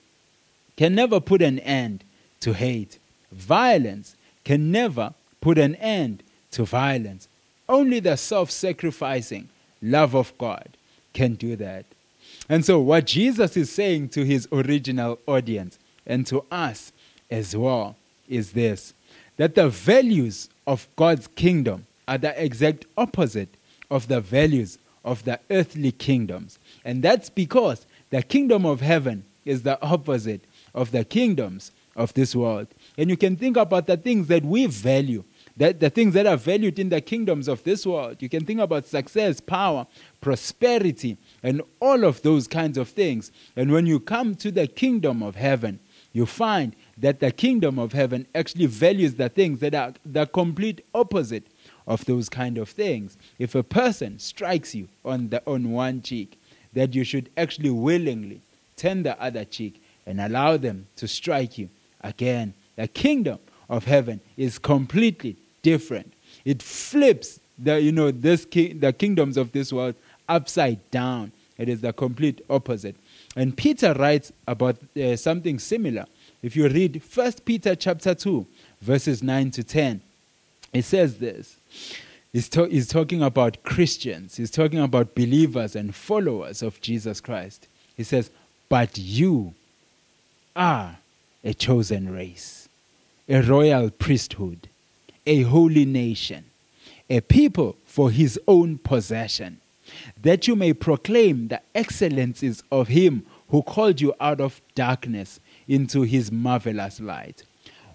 can 0.76 0.94
never 0.94 1.20
put 1.20 1.42
an 1.42 1.58
end 1.60 2.04
to 2.40 2.52
hate. 2.52 2.98
violence 3.32 4.16
can 4.44 4.70
never 4.70 5.14
put 5.40 5.58
an 5.58 5.74
end 5.76 6.22
to 6.50 6.64
violence. 6.64 7.28
Only 7.68 8.00
the 8.00 8.16
self 8.16 8.50
sacrificing 8.50 9.48
love 9.80 10.14
of 10.14 10.36
God 10.38 10.68
can 11.12 11.34
do 11.34 11.56
that. 11.56 11.84
And 12.48 12.64
so, 12.64 12.78
what 12.78 13.06
Jesus 13.06 13.56
is 13.56 13.70
saying 13.72 14.10
to 14.10 14.24
his 14.24 14.46
original 14.52 15.18
audience 15.26 15.78
and 16.06 16.26
to 16.26 16.44
us 16.50 16.92
as 17.30 17.56
well 17.56 17.96
is 18.28 18.52
this 18.52 18.92
that 19.36 19.54
the 19.54 19.68
values 19.68 20.48
of 20.66 20.86
God's 20.96 21.26
kingdom 21.28 21.86
are 22.06 22.18
the 22.18 22.42
exact 22.42 22.86
opposite 22.96 23.48
of 23.94 24.08
the 24.08 24.20
values 24.20 24.76
of 25.04 25.24
the 25.24 25.38
earthly 25.50 25.92
kingdoms. 25.92 26.58
And 26.84 27.00
that's 27.00 27.30
because 27.30 27.86
the 28.10 28.24
kingdom 28.24 28.66
of 28.66 28.80
heaven 28.80 29.24
is 29.44 29.62
the 29.62 29.80
opposite 29.80 30.44
of 30.74 30.90
the 30.90 31.04
kingdoms 31.04 31.70
of 31.94 32.12
this 32.14 32.34
world. 32.34 32.66
And 32.98 33.08
you 33.08 33.16
can 33.16 33.36
think 33.36 33.56
about 33.56 33.86
the 33.86 33.96
things 33.96 34.26
that 34.26 34.44
we 34.44 34.66
value, 34.66 35.22
that 35.56 35.78
the 35.78 35.90
things 35.90 36.12
that 36.14 36.26
are 36.26 36.36
valued 36.36 36.80
in 36.80 36.88
the 36.88 37.00
kingdoms 37.00 37.46
of 37.46 37.62
this 37.62 37.86
world. 37.86 38.16
You 38.20 38.28
can 38.28 38.44
think 38.44 38.58
about 38.58 38.86
success, 38.86 39.40
power, 39.40 39.86
prosperity, 40.20 41.16
and 41.44 41.62
all 41.78 42.02
of 42.02 42.20
those 42.22 42.48
kinds 42.48 42.76
of 42.76 42.88
things. 42.88 43.30
And 43.54 43.70
when 43.70 43.86
you 43.86 44.00
come 44.00 44.34
to 44.36 44.50
the 44.50 44.66
kingdom 44.66 45.22
of 45.22 45.36
heaven, 45.36 45.78
you 46.12 46.26
find 46.26 46.74
that 46.98 47.20
the 47.20 47.30
kingdom 47.30 47.78
of 47.78 47.92
heaven 47.92 48.26
actually 48.34 48.66
values 48.66 49.14
the 49.14 49.28
things 49.28 49.60
that 49.60 49.74
are 49.76 49.92
the 50.04 50.26
complete 50.26 50.84
opposite 50.92 51.46
of 51.86 52.04
those 52.04 52.28
kind 52.28 52.58
of 52.58 52.68
things. 52.68 53.16
If 53.38 53.54
a 53.54 53.62
person 53.62 54.18
strikes 54.18 54.74
you 54.74 54.88
on 55.04 55.28
the 55.28 55.42
on 55.46 55.72
one 55.72 56.02
cheek, 56.02 56.38
that 56.72 56.94
you 56.94 57.04
should 57.04 57.30
actually 57.36 57.70
willingly 57.70 58.40
turn 58.76 59.02
the 59.02 59.20
other 59.20 59.44
cheek 59.44 59.82
and 60.06 60.20
allow 60.20 60.56
them 60.56 60.86
to 60.96 61.08
strike 61.08 61.58
you 61.58 61.68
again. 62.02 62.54
The 62.76 62.88
kingdom 62.88 63.38
of 63.68 63.84
heaven 63.84 64.20
is 64.36 64.58
completely 64.58 65.36
different. 65.62 66.12
It 66.44 66.62
flips 66.62 67.40
the 67.58 67.80
you 67.80 67.92
know 67.92 68.10
this 68.10 68.44
ki- 68.44 68.72
the 68.72 68.92
kingdoms 68.92 69.36
of 69.36 69.52
this 69.52 69.72
world 69.72 69.94
upside 70.28 70.90
down. 70.90 71.32
It 71.56 71.68
is 71.68 71.80
the 71.80 71.92
complete 71.92 72.40
opposite. 72.50 72.96
And 73.36 73.56
Peter 73.56 73.94
writes 73.94 74.32
about 74.48 74.76
uh, 74.96 75.16
something 75.16 75.58
similar. 75.60 76.06
If 76.42 76.56
you 76.56 76.68
read 76.68 77.00
1 77.14 77.32
Peter 77.44 77.76
chapter 77.76 78.14
2 78.14 78.44
verses 78.82 79.22
9 79.22 79.50
to 79.52 79.62
10, 79.64 80.00
it 80.74 80.84
says 80.84 81.18
this. 81.18 81.56
He's, 82.32 82.48
to- 82.50 82.66
he's 82.66 82.88
talking 82.88 83.22
about 83.22 83.62
Christians. 83.62 84.36
He's 84.36 84.50
talking 84.50 84.80
about 84.80 85.14
believers 85.14 85.76
and 85.76 85.94
followers 85.94 86.62
of 86.62 86.80
Jesus 86.80 87.20
Christ. 87.20 87.68
He 87.96 88.02
says, 88.02 88.28
"But 88.68 88.98
you 88.98 89.54
are 90.56 90.98
a 91.44 91.54
chosen 91.54 92.12
race, 92.12 92.68
a 93.28 93.40
royal 93.40 93.90
priesthood, 93.90 94.68
a 95.26 95.42
holy 95.42 95.84
nation, 95.84 96.44
a 97.08 97.20
people 97.20 97.76
for 97.86 98.10
his 98.10 98.38
own 98.48 98.78
possession, 98.78 99.60
that 100.20 100.48
you 100.48 100.56
may 100.56 100.72
proclaim 100.72 101.48
the 101.48 101.60
excellencies 101.74 102.62
of 102.72 102.88
him 102.88 103.24
who 103.50 103.62
called 103.62 104.00
you 104.00 104.12
out 104.20 104.40
of 104.40 104.60
darkness 104.74 105.38
into 105.68 106.02
his 106.02 106.32
marvelous 106.32 106.98
light. 106.98 107.44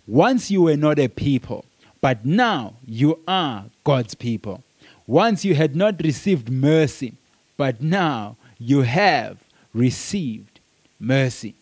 Once 0.08 0.50
you 0.50 0.62
were 0.62 0.78
not 0.78 0.98
a 0.98 1.08
people, 1.10 1.66
but 2.02 2.26
now 2.26 2.76
you 2.86 3.20
are 3.28 3.66
God's 3.84 4.16
people. 4.16 4.64
Once 5.08 5.44
you 5.44 5.56
had 5.56 5.76
not 5.76 6.02
received 6.04 6.50
mercy, 6.50 7.14
but 7.58 7.82
now 7.82 8.38
you 8.58 8.82
have 8.82 9.38
received 9.74 10.60
mercy. 11.00 11.56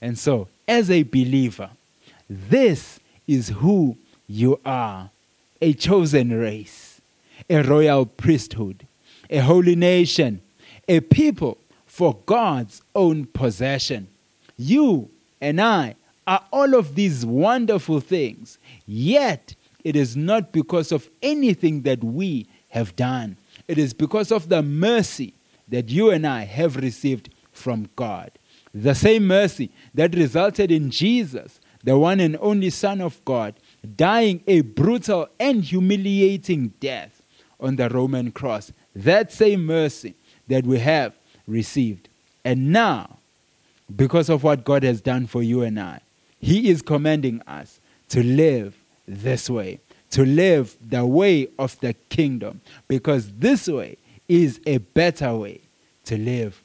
And 0.00 0.18
so, 0.18 0.48
as 0.66 0.90
a 0.90 1.02
believer, 1.02 1.70
this 2.28 3.00
is 3.26 3.48
who 3.48 3.96
you 4.26 4.60
are 4.64 5.10
a 5.60 5.72
chosen 5.72 6.38
race, 6.38 7.00
a 7.50 7.62
royal 7.62 8.06
priesthood, 8.06 8.86
a 9.30 9.38
holy 9.38 9.74
nation, 9.74 10.40
a 10.88 11.00
people 11.00 11.58
for 11.86 12.16
God's 12.26 12.82
own 12.94 13.26
possession. 13.26 14.08
You 14.56 15.10
and 15.40 15.60
I 15.60 15.96
are 16.26 16.44
all 16.52 16.74
of 16.74 16.94
these 16.94 17.24
wonderful 17.24 18.00
things, 18.00 18.58
yet 18.86 19.54
it 19.88 19.96
is 19.96 20.18
not 20.18 20.52
because 20.52 20.92
of 20.92 21.08
anything 21.22 21.80
that 21.80 22.04
we 22.04 22.46
have 22.68 22.94
done. 22.94 23.38
It 23.66 23.78
is 23.78 23.94
because 23.94 24.30
of 24.30 24.50
the 24.50 24.62
mercy 24.62 25.32
that 25.68 25.88
you 25.88 26.10
and 26.10 26.26
I 26.26 26.44
have 26.44 26.76
received 26.76 27.30
from 27.52 27.88
God. 27.96 28.30
The 28.74 28.94
same 28.94 29.26
mercy 29.26 29.70
that 29.94 30.14
resulted 30.14 30.70
in 30.70 30.90
Jesus, 30.90 31.58
the 31.82 31.96
one 31.96 32.20
and 32.20 32.36
only 32.38 32.68
Son 32.68 33.00
of 33.00 33.24
God, 33.24 33.54
dying 33.96 34.42
a 34.46 34.60
brutal 34.60 35.26
and 35.40 35.64
humiliating 35.64 36.74
death 36.80 37.22
on 37.58 37.76
the 37.76 37.88
Roman 37.88 38.30
cross. 38.30 38.70
That 38.94 39.32
same 39.32 39.64
mercy 39.64 40.16
that 40.48 40.64
we 40.64 40.80
have 40.80 41.14
received. 41.46 42.10
And 42.44 42.74
now, 42.74 43.16
because 43.96 44.28
of 44.28 44.42
what 44.42 44.64
God 44.64 44.82
has 44.82 45.00
done 45.00 45.26
for 45.26 45.42
you 45.42 45.62
and 45.62 45.80
I, 45.80 46.00
He 46.40 46.68
is 46.68 46.82
commanding 46.82 47.40
us 47.46 47.80
to 48.10 48.22
live 48.22 48.77
this 49.08 49.48
way, 49.50 49.80
to 50.10 50.24
live 50.24 50.76
the 50.80 51.04
way 51.04 51.48
of 51.58 51.78
the 51.80 51.94
kingdom, 52.08 52.60
because 52.86 53.32
this 53.32 53.68
way 53.68 53.96
is 54.28 54.60
a 54.66 54.78
better 54.78 55.34
way 55.34 55.60
to 56.04 56.16
live. 56.16 56.60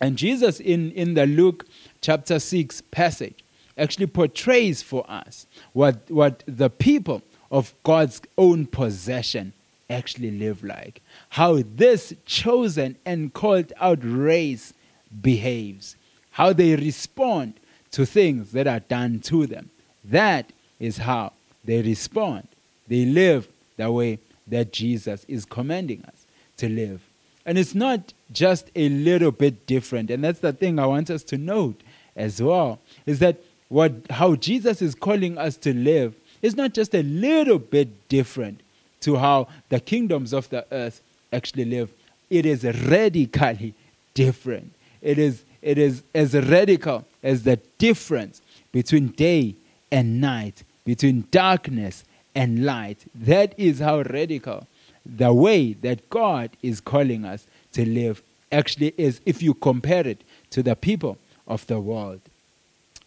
And 0.00 0.16
Jesus, 0.16 0.60
in, 0.60 0.92
in 0.92 1.14
the 1.14 1.26
Luke 1.26 1.66
chapter 2.00 2.38
6 2.38 2.82
passage, 2.90 3.42
actually 3.78 4.06
portrays 4.06 4.82
for 4.82 5.08
us 5.08 5.46
what, 5.72 6.10
what 6.10 6.42
the 6.46 6.68
people 6.68 7.22
of 7.50 7.74
God's 7.84 8.20
own 8.36 8.66
possession 8.66 9.52
actually 9.88 10.30
live 10.30 10.64
like. 10.64 11.02
How 11.30 11.62
this 11.62 12.14
chosen 12.24 12.96
and 13.04 13.32
called 13.32 13.72
out 13.78 13.98
race 14.02 14.72
behaves, 15.20 15.96
how 16.32 16.52
they 16.52 16.74
respond 16.76 17.54
to 17.92 18.06
things 18.06 18.52
that 18.52 18.66
are 18.66 18.80
done 18.80 19.20
to 19.20 19.46
them. 19.46 19.70
That 20.04 20.52
is 20.80 20.96
how 20.98 21.32
they 21.64 21.82
respond. 21.82 22.48
They 22.88 23.04
live 23.04 23.48
the 23.76 23.90
way 23.90 24.18
that 24.46 24.72
Jesus 24.72 25.24
is 25.28 25.44
commanding 25.44 26.04
us 26.04 26.26
to 26.58 26.68
live. 26.68 27.00
And 27.44 27.58
it's 27.58 27.74
not 27.74 28.12
just 28.32 28.70
a 28.74 28.88
little 28.88 29.30
bit 29.30 29.66
different. 29.66 30.10
And 30.10 30.22
that's 30.22 30.40
the 30.40 30.52
thing 30.52 30.78
I 30.78 30.86
want 30.86 31.10
us 31.10 31.22
to 31.24 31.38
note 31.38 31.80
as 32.14 32.42
well 32.42 32.78
is 33.06 33.18
that 33.20 33.38
what, 33.68 33.92
how 34.10 34.34
Jesus 34.36 34.82
is 34.82 34.94
calling 34.94 35.38
us 35.38 35.56
to 35.58 35.72
live 35.72 36.14
is 36.42 36.56
not 36.56 36.74
just 36.74 36.94
a 36.94 37.02
little 37.02 37.58
bit 37.58 38.08
different 38.08 38.60
to 39.00 39.16
how 39.16 39.48
the 39.68 39.80
kingdoms 39.80 40.32
of 40.32 40.48
the 40.50 40.66
earth 40.70 41.00
actually 41.32 41.64
live. 41.64 41.90
It 42.30 42.46
is 42.46 42.64
radically 42.64 43.74
different. 44.14 44.72
It 45.00 45.18
is, 45.18 45.42
it 45.62 45.78
is 45.78 46.02
as 46.14 46.34
radical 46.34 47.04
as 47.22 47.44
the 47.44 47.56
difference 47.78 48.40
between 48.72 49.08
day 49.08 49.54
and 49.90 50.20
night, 50.20 50.64
between 50.84 51.26
darkness 51.30 52.04
and 52.34 52.64
light. 52.64 52.98
That 53.14 53.54
is 53.58 53.78
how 53.78 54.02
radical 54.02 54.66
the 55.04 55.32
way 55.32 55.72
that 55.74 56.08
God 56.10 56.50
is 56.62 56.80
calling 56.80 57.24
us 57.24 57.46
to 57.72 57.84
live 57.84 58.22
actually 58.50 58.94
is 58.96 59.20
if 59.26 59.42
you 59.42 59.54
compare 59.54 60.06
it 60.06 60.22
to 60.50 60.62
the 60.62 60.76
people 60.76 61.18
of 61.46 61.66
the 61.66 61.80
world. 61.80 62.20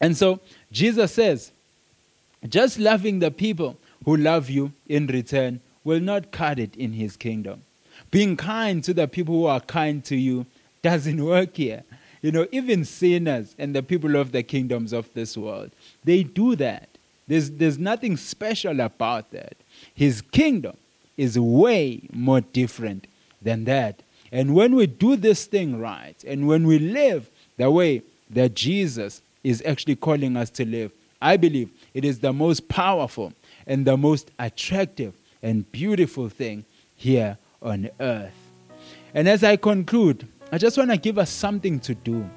And 0.01 0.17
so 0.17 0.39
Jesus 0.71 1.13
says, 1.13 1.51
just 2.47 2.79
loving 2.79 3.19
the 3.19 3.31
people 3.31 3.77
who 4.03 4.17
love 4.17 4.49
you 4.49 4.73
in 4.87 5.07
return 5.07 5.61
will 5.83 5.99
not 5.99 6.31
cut 6.31 6.59
it 6.59 6.75
in 6.75 6.93
his 6.93 7.15
kingdom. 7.15 7.61
Being 8.11 8.35
kind 8.35 8.83
to 8.83 8.93
the 8.93 9.07
people 9.07 9.35
who 9.35 9.45
are 9.45 9.61
kind 9.61 10.03
to 10.05 10.15
you 10.15 10.45
doesn't 10.81 11.23
work 11.33 11.55
here. 11.55 11.83
You 12.21 12.31
know, 12.31 12.47
even 12.51 12.85
sinners 12.85 13.55
and 13.57 13.75
the 13.75 13.83
people 13.83 14.15
of 14.15 14.31
the 14.31 14.43
kingdoms 14.43 14.93
of 14.93 15.13
this 15.13 15.37
world, 15.37 15.71
they 16.03 16.23
do 16.23 16.55
that. 16.55 16.89
There's, 17.27 17.51
there's 17.51 17.79
nothing 17.79 18.17
special 18.17 18.79
about 18.79 19.31
that. 19.31 19.55
His 19.93 20.21
kingdom 20.21 20.77
is 21.17 21.39
way 21.39 22.01
more 22.11 22.41
different 22.41 23.07
than 23.41 23.65
that. 23.65 24.01
And 24.31 24.53
when 24.53 24.75
we 24.75 24.87
do 24.87 25.15
this 25.15 25.45
thing 25.45 25.79
right, 25.79 26.21
and 26.27 26.47
when 26.47 26.67
we 26.67 26.79
live 26.79 27.29
the 27.57 27.71
way 27.71 28.01
that 28.29 28.53
Jesus 28.55 29.21
is 29.43 29.63
actually 29.65 29.95
calling 29.95 30.35
us 30.35 30.49
to 30.51 30.65
live, 30.65 30.91
I 31.21 31.37
believe 31.37 31.69
it 31.93 32.03
is 32.03 32.19
the 32.19 32.33
most 32.33 32.67
powerful 32.67 33.33
and 33.65 33.85
the 33.85 33.97
most 33.97 34.31
attractive 34.37 35.13
and 35.41 35.69
beautiful 35.71 36.29
thing 36.29 36.65
here 36.95 37.37
on 37.61 37.89
earth. 37.99 38.33
And 39.13 39.29
as 39.29 39.43
I 39.43 39.55
conclude, 39.55 40.27
I 40.51 40.57
just 40.57 40.77
want 40.77 40.91
to 40.91 40.97
give 40.97 41.17
us 41.17 41.29
something 41.29 41.79
to 41.81 41.95
do. 41.95 42.29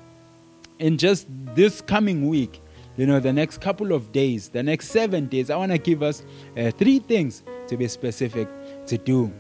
In 0.78 0.96
just 0.96 1.26
this 1.54 1.80
coming 1.80 2.28
week, 2.28 2.60
you 2.98 3.06
know, 3.06 3.20
the 3.20 3.32
next 3.32 3.60
couple 3.60 3.92
of 3.92 4.10
days, 4.10 4.48
the 4.48 4.62
next 4.62 4.88
seven 4.88 5.26
days, 5.26 5.50
I 5.50 5.56
want 5.56 5.70
to 5.70 5.78
give 5.78 6.02
us 6.02 6.24
uh, 6.56 6.72
three 6.72 6.98
things 6.98 7.44
to 7.68 7.76
be 7.76 7.86
specific 7.86 8.48
to 8.86 8.98
do. 8.98 9.32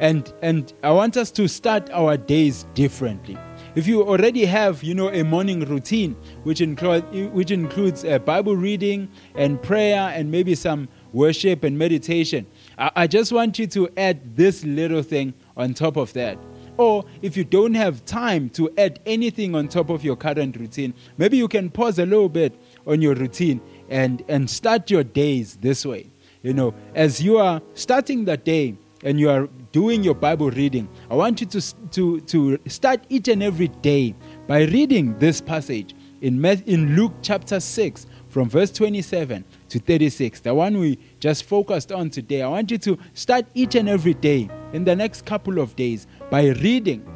And, 0.00 0.32
and 0.40 0.72
I 0.84 0.92
want 0.92 1.16
us 1.16 1.32
to 1.32 1.48
start 1.48 1.90
our 1.90 2.16
days 2.16 2.64
differently. 2.74 3.36
if 3.76 3.86
you 3.86 4.02
already 4.02 4.46
have, 4.46 4.82
you 4.82 4.94
know, 4.94 5.10
a 5.10 5.22
morning 5.22 5.60
routine, 5.60 6.16
which, 6.44 6.62
include, 6.62 7.04
which 7.32 7.50
includes 7.50 8.04
uh, 8.04 8.18
Bible 8.20 8.56
reading 8.56 9.08
and 9.34 9.60
prayer 9.62 10.12
and 10.14 10.30
maybe 10.30 10.54
some 10.54 10.88
worship 11.12 11.62
and 11.62 11.78
meditation, 11.78 12.46
I, 12.78 12.90
I 12.96 13.06
just 13.06 13.32
want 13.32 13.58
you 13.58 13.66
to 13.68 13.88
add 13.98 14.36
this 14.36 14.64
little 14.64 15.02
thing 15.02 15.34
on 15.56 15.74
top 15.74 15.96
of 15.96 16.12
that. 16.14 16.38
Or 16.78 17.04
if 17.22 17.36
you 17.36 17.44
don't 17.44 17.74
have 17.74 18.04
time 18.04 18.48
to 18.50 18.70
add 18.78 19.00
anything 19.06 19.54
on 19.54 19.68
top 19.68 19.90
of 19.90 20.04
your 20.04 20.16
current 20.16 20.56
routine, 20.56 20.94
maybe 21.16 21.36
you 21.36 21.48
can 21.48 21.70
pause 21.70 21.98
a 21.98 22.06
little 22.06 22.28
bit 22.28 22.58
on 22.86 23.02
your 23.02 23.14
routine 23.14 23.60
and, 23.88 24.22
and 24.28 24.48
start 24.48 24.90
your 24.90 25.04
days 25.04 25.56
this 25.56 25.84
way. 25.84 26.10
You 26.42 26.54
know, 26.54 26.74
as 26.94 27.20
you 27.22 27.38
are 27.38 27.60
starting 27.74 28.24
the 28.24 28.36
day 28.36 28.76
and 29.02 29.18
you 29.18 29.28
are 29.30 29.48
doing 29.72 30.04
your 30.04 30.14
Bible 30.14 30.50
reading, 30.50 30.88
I 31.10 31.14
want 31.14 31.40
you 31.40 31.46
to, 31.48 31.88
to, 31.90 32.20
to 32.20 32.58
start 32.68 33.04
each 33.08 33.28
and 33.28 33.42
every 33.42 33.68
day 33.68 34.14
by 34.46 34.62
reading 34.62 35.18
this 35.18 35.40
passage 35.40 35.94
in, 36.20 36.44
in 36.44 36.96
Luke 36.96 37.12
chapter 37.22 37.60
6 37.60 38.06
from 38.28 38.48
verse 38.48 38.70
27 38.70 39.44
to 39.68 39.78
36, 39.78 40.40
the 40.40 40.54
one 40.54 40.78
we 40.78 40.98
just 41.20 41.44
focused 41.44 41.90
on 41.90 42.10
today. 42.10 42.42
I 42.42 42.48
want 42.48 42.70
you 42.70 42.78
to 42.78 42.98
start 43.14 43.46
each 43.54 43.74
and 43.74 43.88
every 43.88 44.14
day 44.14 44.48
in 44.72 44.84
the 44.84 44.94
next 44.94 45.24
couple 45.24 45.58
of 45.58 45.74
days 45.74 46.06
by 46.30 46.48
reading 46.48 47.06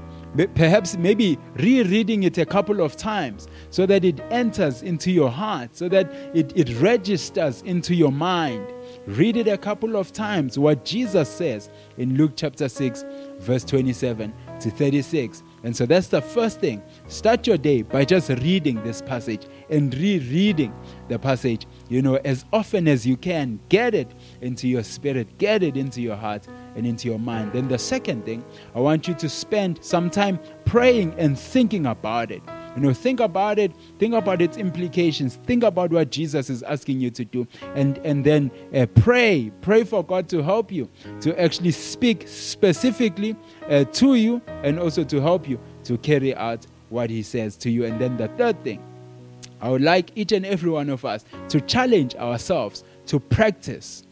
perhaps 0.54 0.96
maybe 0.96 1.38
rereading 1.54 2.22
it 2.22 2.38
a 2.38 2.46
couple 2.46 2.80
of 2.80 2.96
times 2.96 3.48
so 3.70 3.86
that 3.86 4.04
it 4.04 4.20
enters 4.30 4.82
into 4.82 5.10
your 5.10 5.30
heart, 5.30 5.76
so 5.76 5.88
that 5.88 6.10
it, 6.34 6.52
it 6.56 6.80
registers 6.80 7.62
into 7.62 7.94
your 7.94 8.12
mind. 8.12 8.66
Read 9.06 9.36
it 9.36 9.48
a 9.48 9.58
couple 9.58 9.96
of 9.96 10.12
times, 10.12 10.58
what 10.58 10.84
Jesus 10.84 11.28
says 11.28 11.70
in 11.96 12.16
Luke 12.16 12.32
chapter 12.36 12.68
6, 12.68 13.04
verse 13.38 13.64
27 13.64 14.32
to 14.60 14.70
36. 14.70 15.42
And 15.62 15.76
so 15.76 15.86
that's 15.86 16.08
the 16.08 16.22
first 16.22 16.60
thing. 16.60 16.82
Start 17.06 17.46
your 17.46 17.58
day 17.58 17.82
by 17.82 18.04
just 18.04 18.30
reading 18.30 18.82
this 18.82 19.02
passage 19.02 19.46
and 19.68 19.94
rereading 19.94 20.74
the 21.08 21.18
passage, 21.18 21.66
you 21.88 22.02
know, 22.02 22.16
as 22.24 22.44
often 22.52 22.88
as 22.88 23.06
you 23.06 23.16
can. 23.16 23.60
Get 23.68 23.94
it 23.94 24.12
into 24.40 24.68
your 24.68 24.82
spirit, 24.82 25.38
get 25.38 25.62
it 25.62 25.76
into 25.76 26.00
your 26.00 26.16
heart 26.16 26.46
and 26.74 26.86
into 26.86 27.08
your 27.08 27.18
mind. 27.18 27.52
Then 27.52 27.68
the 27.68 27.78
second 27.78 28.24
thing, 28.24 28.44
I 28.74 28.80
want 28.80 29.08
you 29.08 29.14
to 29.14 29.28
spend 29.28 29.78
some 29.82 30.10
time 30.10 30.38
praying 30.64 31.14
and 31.18 31.38
thinking 31.38 31.86
about 31.86 32.30
it. 32.30 32.42
You 32.76 32.82
know, 32.82 32.94
think 32.94 33.18
about 33.18 33.58
it, 33.58 33.72
think 33.98 34.14
about 34.14 34.40
its 34.40 34.56
implications, 34.56 35.36
think 35.44 35.64
about 35.64 35.90
what 35.90 36.10
Jesus 36.10 36.48
is 36.48 36.62
asking 36.62 37.00
you 37.00 37.10
to 37.10 37.24
do, 37.24 37.46
and, 37.74 37.98
and 37.98 38.24
then 38.24 38.50
uh, 38.72 38.86
pray. 38.86 39.50
Pray 39.60 39.82
for 39.82 40.04
God 40.04 40.28
to 40.28 40.40
help 40.40 40.70
you, 40.70 40.88
to 41.20 41.38
actually 41.40 41.72
speak 41.72 42.28
specifically 42.28 43.34
uh, 43.68 43.84
to 43.84 44.14
you, 44.14 44.40
and 44.62 44.78
also 44.78 45.02
to 45.02 45.20
help 45.20 45.48
you 45.48 45.58
to 45.84 45.98
carry 45.98 46.32
out 46.36 46.64
what 46.90 47.10
He 47.10 47.24
says 47.24 47.56
to 47.56 47.70
you. 47.70 47.84
And 47.84 48.00
then 48.00 48.16
the 48.16 48.28
third 48.28 48.62
thing, 48.62 48.80
I 49.60 49.68
would 49.68 49.82
like 49.82 50.12
each 50.14 50.30
and 50.30 50.46
every 50.46 50.70
one 50.70 50.88
of 50.90 51.04
us 51.04 51.24
to 51.48 51.60
challenge 51.60 52.14
ourselves 52.14 52.84
to 53.06 53.18
practice, 53.18 54.04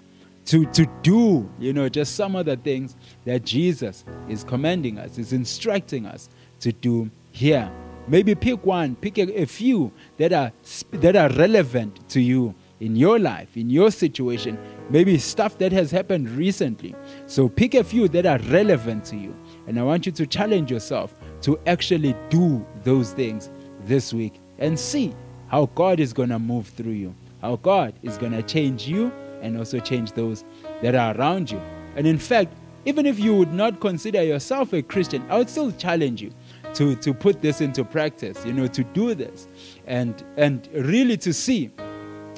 to, 0.48 0.66
to 0.66 0.86
do, 1.02 1.48
you 1.58 1.72
know, 1.72 1.88
just 1.88 2.16
some 2.16 2.36
of 2.36 2.46
the 2.46 2.56
things 2.56 2.96
that 3.24 3.44
Jesus 3.44 4.04
is 4.28 4.44
commanding 4.44 4.98
us, 4.98 5.16
is 5.16 5.32
instructing 5.32 6.04
us 6.04 6.28
to 6.60 6.72
do 6.72 7.10
here 7.32 7.70
Maybe 8.08 8.34
pick 8.34 8.64
one, 8.64 8.96
pick 8.96 9.18
a, 9.18 9.42
a 9.42 9.44
few 9.44 9.92
that 10.16 10.32
are, 10.32 10.50
that 10.92 11.14
are 11.14 11.28
relevant 11.30 12.08
to 12.10 12.20
you 12.20 12.54
in 12.80 12.96
your 12.96 13.18
life, 13.18 13.54
in 13.56 13.68
your 13.68 13.90
situation, 13.90 14.58
maybe 14.88 15.18
stuff 15.18 15.58
that 15.58 15.72
has 15.72 15.90
happened 15.90 16.30
recently. 16.30 16.94
So 17.26 17.48
pick 17.48 17.74
a 17.74 17.84
few 17.84 18.08
that 18.08 18.24
are 18.24 18.38
relevant 18.50 19.04
to 19.06 19.16
you. 19.16 19.36
And 19.66 19.78
I 19.78 19.82
want 19.82 20.06
you 20.06 20.12
to 20.12 20.26
challenge 20.26 20.70
yourself 20.70 21.14
to 21.42 21.58
actually 21.66 22.16
do 22.30 22.64
those 22.82 23.12
things 23.12 23.50
this 23.84 24.14
week 24.14 24.40
and 24.58 24.78
see 24.78 25.14
how 25.48 25.66
God 25.74 26.00
is 26.00 26.14
going 26.14 26.30
to 26.30 26.38
move 26.38 26.68
through 26.68 26.92
you, 26.92 27.14
how 27.42 27.56
God 27.56 27.92
is 28.02 28.16
going 28.16 28.32
to 28.32 28.42
change 28.42 28.88
you 28.88 29.12
and 29.42 29.56
also 29.56 29.80
change 29.80 30.12
those 30.12 30.44
that 30.82 30.94
are 30.94 31.16
around 31.16 31.50
you. 31.50 31.60
And 31.96 32.06
in 32.06 32.18
fact, 32.18 32.52
even 32.84 33.06
if 33.06 33.18
you 33.18 33.34
would 33.34 33.52
not 33.52 33.80
consider 33.80 34.22
yourself 34.22 34.72
a 34.72 34.82
Christian, 34.82 35.24
I 35.28 35.38
would 35.38 35.50
still 35.50 35.72
challenge 35.72 36.22
you 36.22 36.32
to, 36.74 36.94
to 36.96 37.12
put 37.12 37.42
this 37.42 37.60
into 37.60 37.84
practice, 37.84 38.44
you 38.44 38.52
know, 38.52 38.66
to 38.68 38.84
do 38.84 39.14
this 39.14 39.48
and, 39.86 40.22
and 40.36 40.68
really 40.72 41.16
to 41.18 41.32
see 41.32 41.66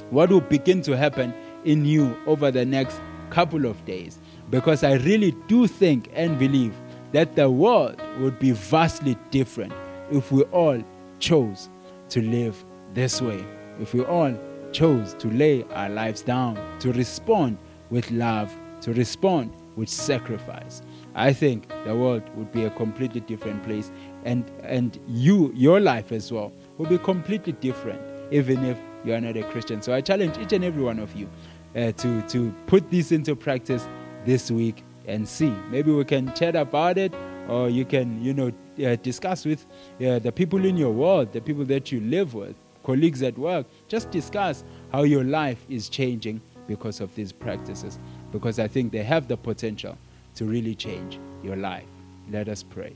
what 0.09 0.29
will 0.29 0.41
begin 0.41 0.81
to 0.81 0.97
happen 0.97 1.33
in 1.63 1.85
you 1.85 2.17
over 2.25 2.51
the 2.51 2.65
next 2.65 2.99
couple 3.29 3.65
of 3.65 3.83
days. 3.85 4.19
Because 4.49 4.83
I 4.83 4.95
really 4.95 5.31
do 5.47 5.67
think 5.67 6.09
and 6.13 6.37
believe 6.37 6.73
that 7.13 7.35
the 7.35 7.49
world 7.49 8.01
would 8.19 8.39
be 8.39 8.51
vastly 8.51 9.17
different 9.29 9.73
if 10.11 10.31
we 10.31 10.43
all 10.43 10.83
chose 11.19 11.69
to 12.09 12.21
live 12.21 12.63
this 12.93 13.21
way. 13.21 13.43
If 13.79 13.93
we 13.93 14.03
all 14.03 14.37
chose 14.71 15.13
to 15.15 15.29
lay 15.29 15.63
our 15.73 15.89
lives 15.89 16.21
down, 16.21 16.57
to 16.79 16.91
respond 16.93 17.57
with 17.89 18.09
love, 18.11 18.53
to 18.81 18.93
respond 18.93 19.51
with 19.75 19.89
sacrifice. 19.89 20.81
I 21.15 21.33
think 21.33 21.67
the 21.85 21.95
world 21.95 22.23
would 22.35 22.51
be 22.51 22.65
a 22.65 22.69
completely 22.71 23.21
different 23.21 23.63
place 23.63 23.91
and 24.23 24.49
and 24.63 24.99
you 25.07 25.51
your 25.55 25.79
life 25.79 26.11
as 26.11 26.31
well 26.31 26.51
will 26.77 26.85
be 26.85 26.97
completely 26.97 27.53
different 27.53 28.01
even 28.31 28.63
if 28.65 28.77
you 29.03 29.13
are 29.13 29.21
not 29.21 29.35
a 29.35 29.43
christian. 29.43 29.81
So 29.81 29.93
i 29.93 30.01
challenge 30.01 30.37
each 30.37 30.53
and 30.53 30.63
every 30.63 30.83
one 30.83 30.99
of 30.99 31.15
you 31.15 31.29
uh, 31.75 31.91
to 31.91 32.21
to 32.29 32.53
put 32.67 32.89
this 32.89 33.11
into 33.11 33.35
practice 33.35 33.87
this 34.25 34.51
week 34.51 34.83
and 35.07 35.27
see. 35.27 35.53
Maybe 35.69 35.91
we 35.91 36.05
can 36.05 36.33
chat 36.33 36.55
about 36.55 36.97
it 36.97 37.13
or 37.49 37.69
you 37.69 37.85
can 37.85 38.23
you 38.23 38.33
know 38.33 38.51
uh, 38.85 38.95
discuss 38.97 39.45
with 39.45 39.65
uh, 40.05 40.19
the 40.19 40.31
people 40.31 40.63
in 40.65 40.77
your 40.77 40.91
world 40.91 41.33
the 41.33 41.41
people 41.41 41.65
that 41.65 41.91
you 41.91 41.99
live 42.01 42.33
with 42.33 42.55
colleagues 42.83 43.21
at 43.21 43.37
work 43.37 43.65
just 43.87 44.11
discuss 44.11 44.63
how 44.91 45.03
your 45.03 45.23
life 45.23 45.63
is 45.69 45.89
changing 45.89 46.41
because 46.67 47.01
of 47.01 47.13
these 47.15 47.31
practices. 47.31 47.99
Because 48.31 48.59
i 48.59 48.67
think 48.67 48.91
they 48.91 49.03
have 49.03 49.27
the 49.27 49.37
potential 49.37 49.97
to 50.35 50.45
really 50.45 50.75
change 50.75 51.19
your 51.43 51.55
life. 51.55 51.85
Let 52.31 52.47
us 52.47 52.63
pray. 52.63 52.93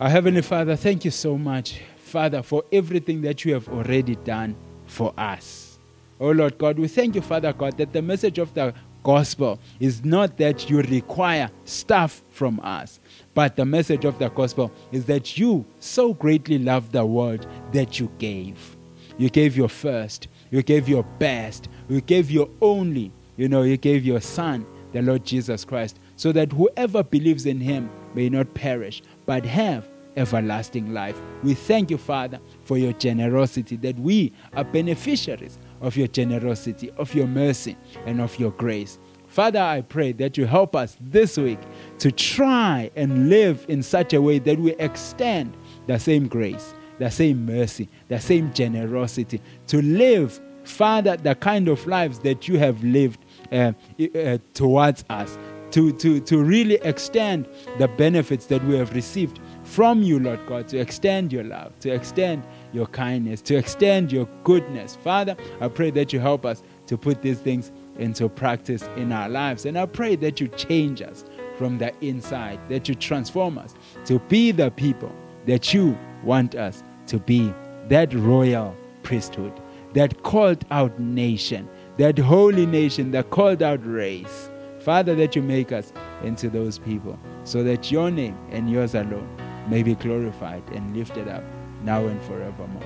Our 0.00 0.10
Heavenly 0.10 0.42
Father, 0.42 0.76
thank 0.76 1.04
you 1.04 1.10
so 1.10 1.36
much, 1.36 1.80
Father, 1.96 2.42
for 2.42 2.64
everything 2.70 3.22
that 3.22 3.44
you 3.44 3.54
have 3.54 3.68
already 3.68 4.14
done 4.16 4.54
for 4.86 5.12
us. 5.16 5.78
Oh 6.20 6.30
Lord 6.30 6.58
God, 6.58 6.78
we 6.78 6.88
thank 6.88 7.14
you, 7.14 7.20
Father 7.20 7.52
God, 7.52 7.76
that 7.78 7.92
the 7.92 8.02
message 8.02 8.38
of 8.38 8.52
the 8.54 8.74
gospel 9.08 9.58
is 9.80 10.04
not 10.04 10.36
that 10.36 10.68
you 10.68 10.82
require 10.82 11.50
stuff 11.64 12.22
from 12.28 12.60
us, 12.60 13.00
but 13.32 13.56
the 13.56 13.64
message 13.64 14.04
of 14.04 14.18
the 14.18 14.28
gospel 14.28 14.70
is 14.92 15.06
that 15.06 15.38
you 15.38 15.64
so 15.80 16.12
greatly 16.12 16.58
love 16.58 16.92
the 16.92 17.06
world 17.06 17.46
that 17.72 17.98
you 17.98 18.12
gave. 18.18 18.76
You 19.16 19.30
gave 19.30 19.56
your 19.56 19.70
first, 19.70 20.28
you 20.50 20.62
gave 20.62 20.90
your 20.90 21.04
best, 21.18 21.70
you 21.88 22.02
gave 22.02 22.30
your 22.30 22.50
only, 22.60 23.10
you 23.38 23.48
know, 23.48 23.62
you 23.62 23.78
gave 23.78 24.04
your 24.04 24.20
Son, 24.20 24.66
the 24.92 25.00
Lord 25.00 25.24
Jesus 25.24 25.64
Christ, 25.64 25.98
so 26.16 26.30
that 26.32 26.52
whoever 26.52 27.02
believes 27.02 27.46
in 27.46 27.60
him 27.60 27.88
may 28.14 28.28
not 28.28 28.52
perish, 28.52 29.00
but 29.24 29.42
have 29.46 29.88
everlasting 30.18 30.92
life. 30.92 31.18
We 31.42 31.54
thank 31.54 31.90
you, 31.90 31.96
Father, 31.96 32.40
for 32.64 32.76
your 32.76 32.92
generosity, 32.92 33.76
that 33.76 33.98
we 33.98 34.34
are 34.52 34.64
beneficiaries 34.64 35.58
of 35.80 35.96
your 35.96 36.08
generosity, 36.08 36.90
of 36.92 37.14
your 37.14 37.26
mercy, 37.26 37.76
and 38.06 38.20
of 38.20 38.38
your 38.38 38.50
grace. 38.52 38.98
Father, 39.28 39.60
I 39.60 39.82
pray 39.82 40.12
that 40.12 40.38
you 40.38 40.46
help 40.46 40.74
us 40.74 40.96
this 41.00 41.36
week 41.36 41.60
to 41.98 42.10
try 42.10 42.90
and 42.96 43.28
live 43.28 43.66
in 43.68 43.82
such 43.82 44.14
a 44.14 44.22
way 44.22 44.38
that 44.40 44.58
we 44.58 44.74
extend 44.76 45.56
the 45.86 45.98
same 45.98 46.28
grace, 46.28 46.74
the 46.98 47.10
same 47.10 47.44
mercy, 47.44 47.88
the 48.08 48.18
same 48.18 48.52
generosity, 48.52 49.40
to 49.66 49.82
live, 49.82 50.40
Father, 50.64 51.16
the 51.16 51.34
kind 51.34 51.68
of 51.68 51.86
lives 51.86 52.18
that 52.20 52.48
you 52.48 52.58
have 52.58 52.82
lived 52.82 53.24
uh, 53.52 53.72
uh, 54.14 54.38
towards 54.54 55.04
us 55.10 55.38
to, 55.70 55.92
to, 55.92 56.20
to 56.20 56.42
really 56.42 56.76
extend 56.76 57.46
the 57.78 57.88
benefits 57.88 58.46
that 58.46 58.64
we 58.64 58.76
have 58.76 58.94
received 58.94 59.40
from 59.64 60.02
you, 60.02 60.18
Lord 60.18 60.40
God, 60.46 60.68
to 60.68 60.78
extend 60.78 61.32
your 61.32 61.44
love, 61.44 61.78
to 61.80 61.90
extend 61.90 62.42
your 62.72 62.86
kindness, 62.86 63.40
to 63.42 63.56
extend 63.56 64.12
your 64.12 64.26
goodness. 64.44 64.96
Father, 64.96 65.36
I 65.60 65.68
pray 65.68 65.90
that 65.92 66.12
you 66.12 66.20
help 66.20 66.44
us 66.44 66.62
to 66.86 66.96
put 66.96 67.22
these 67.22 67.38
things 67.38 67.72
into 67.98 68.28
practice 68.28 68.82
in 68.96 69.12
our 69.12 69.28
lives. 69.28 69.66
And 69.66 69.78
I 69.78 69.86
pray 69.86 70.16
that 70.16 70.40
you 70.40 70.48
change 70.48 71.02
us 71.02 71.24
from 71.56 71.78
the 71.78 71.92
inside, 72.04 72.60
that 72.68 72.88
you 72.88 72.94
transform 72.94 73.58
us 73.58 73.74
to 74.04 74.18
be 74.20 74.52
the 74.52 74.70
people 74.70 75.12
that 75.46 75.74
you 75.74 75.98
want 76.22 76.54
us 76.54 76.82
to 77.06 77.18
be, 77.18 77.52
that 77.88 78.12
royal 78.14 78.76
priesthood, 79.02 79.52
that 79.94 80.22
called 80.22 80.64
out 80.70 80.98
nation, 81.00 81.68
that 81.96 82.18
holy 82.18 82.66
nation, 82.66 83.10
that 83.12 83.30
called 83.30 83.62
out 83.62 83.80
race 83.84 84.50
Father, 84.88 85.14
that 85.16 85.36
you 85.36 85.42
make 85.42 85.70
us 85.70 85.92
into 86.22 86.48
those 86.48 86.78
people 86.78 87.18
so 87.44 87.62
that 87.62 87.90
your 87.90 88.10
name 88.10 88.38
and 88.50 88.70
yours 88.70 88.94
alone 88.94 89.28
may 89.68 89.82
be 89.82 89.94
glorified 89.94 90.62
and 90.70 90.96
lifted 90.96 91.28
up 91.28 91.44
now 91.84 92.06
and 92.06 92.20
forevermore. 92.22 92.82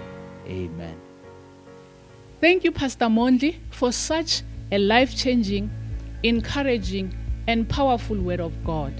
Amen. 0.46 0.96
Thank 2.40 2.64
you, 2.64 2.72
Pastor 2.72 3.06
Mondli, 3.06 3.56
for 3.70 3.92
such 3.92 4.42
a 4.70 4.78
life 4.78 5.16
changing, 5.16 5.70
encouraging, 6.22 7.14
and 7.46 7.68
powerful 7.68 8.16
word 8.18 8.40
of 8.40 8.52
God. 8.64 8.92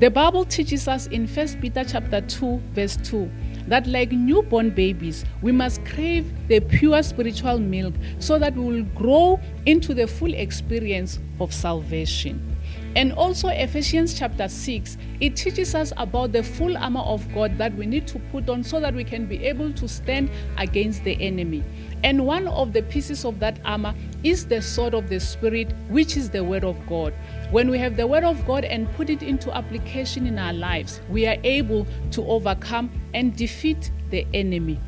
The 0.00 0.10
Bible 0.10 0.44
teaches 0.44 0.88
us 0.88 1.06
in 1.06 1.26
1 1.26 1.60
Peter 1.60 1.84
chapter 1.84 2.20
2 2.20 2.60
verse 2.72 2.96
2 3.04 3.30
that 3.68 3.86
like 3.86 4.10
newborn 4.10 4.70
babies 4.70 5.24
we 5.40 5.52
must 5.52 5.84
crave 5.84 6.30
the 6.48 6.60
pure 6.60 7.02
spiritual 7.02 7.58
milk 7.58 7.94
so 8.18 8.38
that 8.38 8.54
we 8.54 8.64
will 8.64 8.84
grow 8.96 9.40
into 9.66 9.94
the 9.94 10.06
full 10.06 10.34
experience 10.34 11.20
of 11.40 11.54
salvation. 11.54 12.53
And 12.96 13.12
also 13.12 13.48
Ephesians 13.48 14.14
chapter 14.14 14.48
6 14.48 14.98
it 15.20 15.36
teaches 15.36 15.74
us 15.74 15.92
about 15.96 16.32
the 16.32 16.42
full 16.42 16.76
armor 16.76 17.00
of 17.00 17.32
God 17.32 17.56
that 17.58 17.74
we 17.76 17.86
need 17.86 18.06
to 18.08 18.18
put 18.30 18.48
on 18.48 18.62
so 18.62 18.78
that 18.80 18.94
we 18.94 19.04
can 19.04 19.26
be 19.26 19.44
able 19.44 19.72
to 19.72 19.88
stand 19.88 20.30
against 20.58 21.04
the 21.04 21.20
enemy. 21.20 21.64
And 22.02 22.26
one 22.26 22.46
of 22.46 22.72
the 22.72 22.82
pieces 22.82 23.24
of 23.24 23.38
that 23.40 23.58
armor 23.64 23.94
is 24.22 24.46
the 24.46 24.60
sword 24.60 24.92
of 24.92 25.08
the 25.08 25.18
Spirit, 25.18 25.72
which 25.88 26.16
is 26.16 26.30
the 26.30 26.44
Word 26.44 26.64
of 26.64 26.76
God. 26.86 27.14
When 27.50 27.70
we 27.70 27.78
have 27.78 27.96
the 27.96 28.06
Word 28.06 28.24
of 28.24 28.44
God 28.46 28.64
and 28.64 28.92
put 28.92 29.08
it 29.08 29.22
into 29.22 29.54
application 29.56 30.26
in 30.26 30.38
our 30.38 30.52
lives, 30.52 31.00
we 31.08 31.26
are 31.26 31.38
able 31.44 31.86
to 32.10 32.26
overcome 32.26 32.90
and 33.14 33.34
defeat 33.34 33.90
the 34.10 34.26
enemy. 34.34 34.78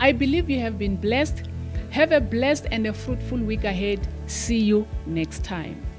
I 0.00 0.12
believe 0.12 0.50
you 0.50 0.60
have 0.60 0.78
been 0.78 0.96
blessed. 0.96 1.48
Have 1.90 2.10
a 2.10 2.20
blessed 2.20 2.66
and 2.72 2.86
a 2.88 2.92
fruitful 2.92 3.38
week 3.38 3.62
ahead. 3.62 4.08
See 4.26 4.58
you 4.58 4.88
next 5.06 5.44
time. 5.44 5.93